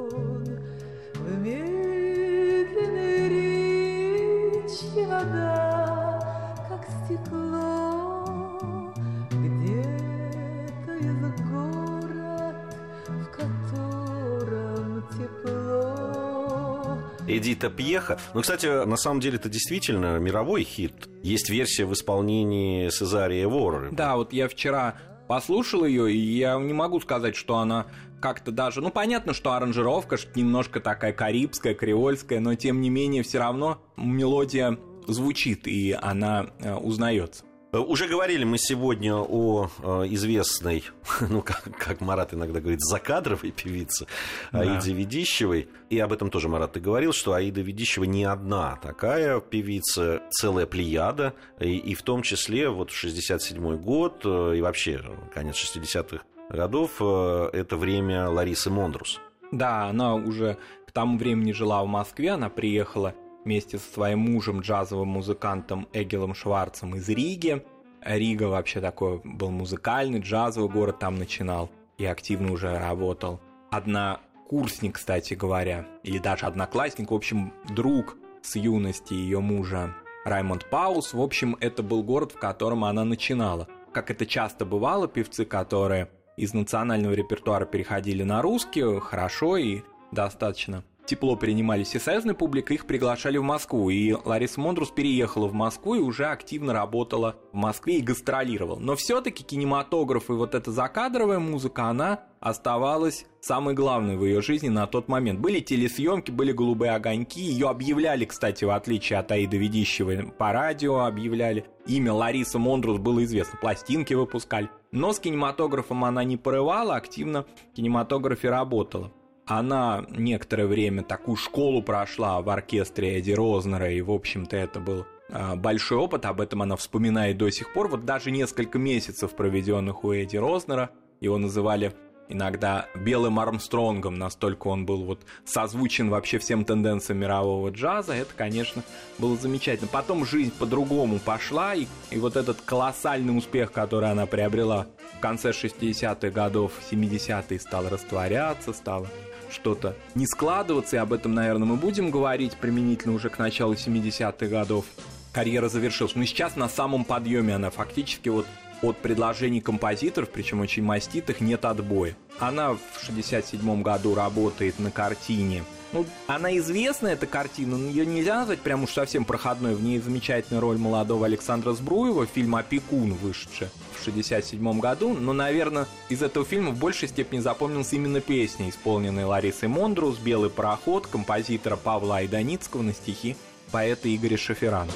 Эдита 17.37 17.69
Пьеха. 17.69 18.19
Ну, 18.33 18.41
кстати, 18.41 18.85
на 18.85 18.97
самом 18.97 19.19
деле 19.19 19.37
это 19.37 19.49
действительно 19.49 20.17
мировой 20.17 20.63
хит. 20.63 21.09
Есть 21.23 21.49
версия 21.49 21.85
в 21.85 21.93
исполнении 21.93 22.89
Сезария 22.89 23.47
Воры. 23.47 23.89
Да, 23.91 24.15
вот 24.15 24.33
я 24.33 24.47
вчера 24.47 24.95
послушал 25.27 25.85
ее, 25.85 26.11
и 26.11 26.17
я 26.17 26.57
не 26.57 26.73
могу 26.73 26.99
сказать, 26.99 27.35
что 27.35 27.57
она 27.57 27.87
как-то 28.21 28.51
даже... 28.51 28.81
Ну, 28.81 28.89
понятно, 28.89 29.33
что 29.33 29.53
аранжировка 29.53 30.17
немножко 30.35 30.79
такая 30.79 31.13
карибская, 31.13 31.73
креольская, 31.73 32.39
но 32.39 32.55
тем 32.55 32.81
не 32.81 32.89
менее 32.89 33.23
все 33.23 33.39
равно 33.39 33.81
мелодия 33.95 34.77
звучит, 35.07 35.67
и 35.67 35.97
она 35.99 36.47
э, 36.59 36.73
узнается. 36.73 37.43
Э, 37.71 37.79
Уже 37.79 38.07
говорили 38.07 38.43
мы 38.43 38.57
сегодня 38.57 39.15
о 39.15 39.69
э, 39.83 39.87
известной, 40.09 40.83
ну, 41.29 41.41
как, 41.41 41.69
как 41.77 42.01
Марат 42.01 42.33
иногда 42.33 42.59
говорит, 42.59 42.81
закадровой 42.81 43.51
певице 43.51 44.07
Да. 44.51 44.59
Аиде 44.61 44.93
Ведищевой. 44.93 45.69
И 45.89 45.99
об 45.99 46.13
этом 46.13 46.29
тоже, 46.29 46.47
Марат, 46.49 46.73
ты 46.73 46.79
говорил, 46.79 47.13
что 47.13 47.33
Аида 47.33 47.61
Ведищева 47.61 48.05
не 48.05 48.23
одна 48.23 48.77
такая 48.77 49.39
певица, 49.39 50.21
целая 50.29 50.65
плеяда. 50.65 51.33
И, 51.59 51.77
и 51.77 51.93
в 51.93 52.01
том 52.01 52.21
числе 52.21 52.69
вот 52.69 52.91
67 52.91 53.77
год 53.77 54.21
э, 54.25 54.55
и 54.57 54.61
вообще 54.61 55.01
конец 55.33 55.55
60-х 55.55 56.23
годов 56.49 57.01
это 57.01 57.75
время 57.75 58.29
Ларисы 58.29 58.69
Мондрус. 58.69 59.19
Да, 59.51 59.87
она 59.87 60.15
уже 60.15 60.57
к 60.85 60.93
тому 60.93 61.17
времени 61.17 61.51
жила 61.51 61.83
в 61.83 61.87
Москве, 61.87 62.31
она 62.31 62.49
приехала 62.49 63.13
вместе 63.47 63.77
со 63.77 63.93
своим 63.93 64.19
мужем, 64.19 64.59
джазовым 64.59 65.07
музыкантом 65.07 65.87
Эгелом 65.93 66.35
Шварцем 66.35 66.95
из 66.97 67.07
Риги. 67.07 67.63
Рига 68.01 68.43
вообще 68.43 68.81
такой 68.81 69.21
был 69.23 69.51
музыкальный, 69.51 70.19
джазовый 70.19 70.69
город, 70.69 70.99
там 70.99 71.15
начинал 71.15 71.69
и 71.97 72.03
активно 72.03 72.51
уже 72.51 72.77
работал. 72.77 73.39
Однокурсник, 73.71 74.95
кстати 74.95 75.33
говоря, 75.33 75.87
или 76.03 76.17
даже 76.17 76.45
одноклассник, 76.45 77.09
в 77.09 77.13
общем, 77.13 77.53
друг 77.69 78.17
с 78.41 78.57
юности 78.57 79.13
ее 79.13 79.39
мужа 79.39 79.95
Раймонд 80.25 80.69
Паус. 80.69 81.13
В 81.13 81.21
общем, 81.21 81.55
это 81.61 81.83
был 81.83 82.03
город, 82.03 82.33
в 82.33 82.39
котором 82.39 82.83
она 82.83 83.05
начинала. 83.05 83.69
Как 83.93 84.11
это 84.11 84.25
часто 84.25 84.65
бывало, 84.65 85.07
певцы, 85.07 85.45
которые 85.45 86.09
из 86.35 86.53
национального 86.53 87.13
репертуара 87.13 87.65
переходили 87.65 88.23
на 88.23 88.41
русский, 88.41 88.99
хорошо 88.99 89.55
и 89.55 89.83
достаточно 90.11 90.83
тепло 91.07 91.35
принимались 91.35 91.95
и 91.95 91.99
союзной 91.99 92.35
публикой, 92.35 92.75
их 92.75 92.85
приглашали 92.85 93.37
в 93.37 93.43
Москву. 93.43 93.89
И 93.89 94.13
Лариса 94.13 94.59
Мондрус 94.59 94.91
переехала 94.91 95.47
в 95.47 95.53
Москву 95.53 95.95
и 95.95 95.99
уже 95.99 96.25
активно 96.25 96.73
работала 96.73 97.37
в 97.51 97.55
Москве 97.55 97.97
и 97.97 98.01
гастролировала. 98.01 98.77
Но 98.77 98.95
все-таки 98.95 99.43
кинематограф 99.43 100.29
и 100.29 100.33
вот 100.33 100.53
эта 100.53 100.71
закадровая 100.71 101.39
музыка, 101.39 101.85
она 101.85 102.19
оставалась 102.39 103.25
самой 103.41 103.73
главной 103.73 104.17
в 104.17 104.25
ее 104.25 104.41
жизни 104.41 104.69
на 104.69 104.85
тот 104.85 105.07
момент. 105.07 105.39
Были 105.39 105.59
телесъемки, 105.59 106.29
были 106.29 106.51
голубые 106.51 106.91
огоньки. 106.91 107.41
Ее 107.41 107.69
объявляли, 107.69 108.25
кстати, 108.25 108.65
в 108.65 108.71
отличие 108.71 109.19
от 109.19 109.31
Аиды 109.31 109.57
Ведищевой, 109.57 110.31
по 110.37 110.51
радио 110.51 110.99
объявляли. 110.99 111.65
Имя 111.87 112.13
Лариса 112.13 112.59
Мондрус 112.59 112.99
было 112.99 113.23
известно, 113.23 113.57
пластинки 113.59 114.13
выпускали. 114.13 114.69
Но 114.91 115.13
с 115.13 115.19
кинематографом 115.19 116.03
она 116.03 116.23
не 116.23 116.37
порывала, 116.37 116.95
активно 116.95 117.43
в 117.43 117.75
кинематографе 117.75 118.49
работала. 118.49 119.11
Она 119.47 120.05
некоторое 120.09 120.67
время 120.67 121.03
такую 121.03 121.37
школу 121.37 121.81
прошла 121.81 122.41
в 122.41 122.49
оркестре 122.49 123.17
Эдди 123.17 123.31
Рознера, 123.31 123.89
и, 123.89 124.01
в 124.01 124.11
общем-то, 124.11 124.57
это 124.57 124.81
был 124.81 125.05
а, 125.29 125.55
большой 125.55 125.99
опыт, 125.99 126.25
об 126.25 126.41
этом 126.41 126.61
она 126.61 126.75
вспоминает 126.75 127.37
до 127.37 127.49
сих 127.49 127.71
пор. 127.73 127.87
Вот 127.87 128.03
даже 128.03 128.29
несколько 128.29 128.77
месяцев, 128.77 129.35
проведенных 129.35 130.03
у 130.03 130.11
Эдди 130.11 130.35
Рознера, 130.35 130.89
его 131.21 131.37
называли 131.37 131.93
иногда 132.29 132.87
белым 132.93 133.39
Армстронгом, 133.39 134.15
настолько 134.15 134.67
он 134.67 134.85
был 134.85 135.05
вот 135.05 135.21
созвучен 135.45 136.09
вообще 136.09 136.39
всем 136.39 136.65
тенденциям 136.65 137.19
мирового 137.19 137.69
джаза, 137.69 138.13
это, 138.13 138.33
конечно, 138.35 138.83
было 139.17 139.37
замечательно. 139.37 139.87
Потом 139.89 140.25
жизнь 140.25 140.51
по-другому 140.57 141.19
пошла, 141.19 141.73
и, 141.73 141.87
и 142.11 142.19
вот 142.19 142.35
этот 142.35 142.59
колоссальный 142.61 143.37
успех, 143.37 143.71
который 143.71 144.11
она 144.11 144.25
приобрела 144.25 144.87
в 145.17 145.19
конце 145.19 145.51
60-х 145.51 146.29
годов, 146.31 146.73
70-е, 146.91 147.59
стал 147.59 147.87
растворяться, 147.87 148.73
стало 148.73 149.07
что-то 149.49 149.95
не 150.15 150.27
складываться, 150.27 150.95
и 150.95 150.99
об 150.99 151.13
этом, 151.13 151.33
наверное, 151.33 151.67
мы 151.67 151.75
будем 151.75 152.11
говорить 152.11 152.57
применительно 152.57 153.13
уже 153.13 153.29
к 153.29 153.39
началу 153.39 153.73
70-х 153.73 154.47
годов. 154.47 154.85
Карьера 155.33 155.69
завершилась. 155.69 156.15
Но 156.15 156.25
сейчас 156.25 156.55
на 156.55 156.69
самом 156.69 157.05
подъеме 157.05 157.55
она 157.55 157.69
фактически 157.69 158.29
вот 158.29 158.45
от 158.81 158.97
предложений 158.97 159.61
композиторов, 159.61 160.29
причем 160.29 160.61
очень 160.61 160.83
маститых, 160.83 161.41
нет 161.41 161.65
отбоя. 161.65 162.15
Она 162.39 162.73
в 162.73 162.79
67 163.03 163.81
году 163.81 164.15
работает 164.15 164.79
на 164.79 164.91
картине. 164.91 165.63
Ну, 165.93 166.05
она 166.27 166.57
известна, 166.57 167.07
эта 167.07 167.27
картина, 167.27 167.77
но 167.77 167.87
ее 167.87 168.05
нельзя 168.05 168.39
назвать 168.39 168.59
прям 168.59 168.83
уж 168.83 168.91
совсем 168.91 169.25
проходной. 169.25 169.73
В 169.73 169.81
ней 169.81 169.99
замечательная 169.99 170.59
роль 170.61 170.77
молодого 170.77 171.25
Александра 171.25 171.73
Сбруева, 171.73 172.25
фильм 172.25 172.55
«Опекун», 172.55 173.13
вышедший 173.13 173.69
в 173.97 174.03
67 174.03 174.79
году. 174.79 175.13
Но, 175.13 175.33
наверное, 175.33 175.87
из 176.09 176.21
этого 176.21 176.45
фильма 176.45 176.71
в 176.71 176.77
большей 176.77 177.07
степени 177.07 177.39
запомнился 177.39 177.95
именно 177.95 178.19
песня, 178.19 178.69
исполненная 178.69 179.25
Ларисой 179.25 179.69
Мондрус 179.69 180.17
«Белый 180.17 180.49
пароход» 180.49 181.07
композитора 181.07 181.77
Павла 181.77 182.17
Айданицкого 182.17 182.81
на 182.81 182.93
стихи 182.93 183.37
поэта 183.71 184.13
Игоря 184.13 184.37
Шаферана. 184.37 184.91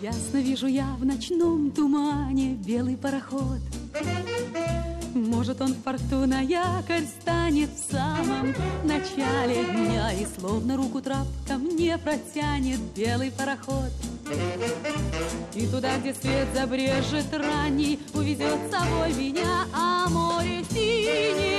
Ясно 0.00 0.38
вижу 0.38 0.68
я 0.68 0.94
в 1.00 1.04
ночном 1.04 1.72
тумане 1.72 2.54
белый 2.54 2.96
пароход. 2.96 3.58
Может, 5.12 5.60
он 5.60 5.72
в 5.72 5.82
порту 5.82 6.24
на 6.24 6.40
якорь 6.40 7.04
станет 7.20 7.70
в 7.70 7.92
самом 7.92 8.54
начале 8.84 9.64
дня 9.64 10.12
И 10.12 10.24
словно 10.38 10.76
руку 10.76 11.00
трап 11.00 11.26
ко 11.48 11.54
мне 11.54 11.98
протянет 11.98 12.78
белый 12.94 13.32
пароход. 13.32 13.90
И 15.54 15.66
туда, 15.66 15.98
где 15.98 16.14
свет 16.14 16.46
забрежет 16.54 17.26
ранний, 17.32 17.98
увезет 18.14 18.58
с 18.68 18.70
собой 18.70 19.12
меня, 19.14 19.66
а 19.74 20.08
море 20.08 20.62
синее, 20.70 21.57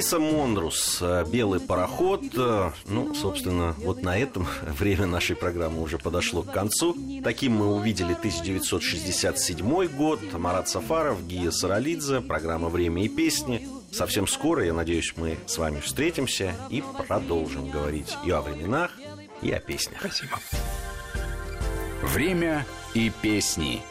Лариса 0.00 0.18
Мондрус, 0.18 0.98
э, 1.02 1.26
«Белый 1.30 1.60
пароход». 1.60 2.22
Э, 2.34 2.70
Ну, 2.86 3.14
собственно, 3.14 3.74
вот 3.80 4.02
на 4.02 4.18
этом 4.18 4.48
время 4.62 5.04
нашей 5.04 5.36
программы 5.36 5.82
уже 5.82 5.98
подошло 5.98 6.42
к 6.42 6.50
концу. 6.50 6.96
Таким 7.22 7.52
мы 7.52 7.66
увидели 7.66 8.14
1967 8.14 9.88
год. 9.88 10.20
Марат 10.32 10.70
Сафаров, 10.70 11.26
Гия 11.26 11.50
Саралидзе, 11.50 12.22
программа 12.22 12.70
«Время 12.70 13.04
и 13.04 13.08
песни». 13.08 13.68
Совсем 13.92 14.26
скоро, 14.26 14.64
я 14.64 14.72
надеюсь, 14.72 15.12
мы 15.16 15.36
с 15.44 15.58
вами 15.58 15.80
встретимся 15.80 16.54
и 16.70 16.82
продолжим 17.06 17.68
говорить 17.68 18.16
и 18.24 18.30
о 18.30 18.40
временах, 18.40 18.92
и 19.42 19.50
о 19.50 19.60
песнях. 19.60 19.98
Спасибо. 20.00 20.38
Время 22.02 22.64
и 22.94 23.12
песни. 23.20 23.82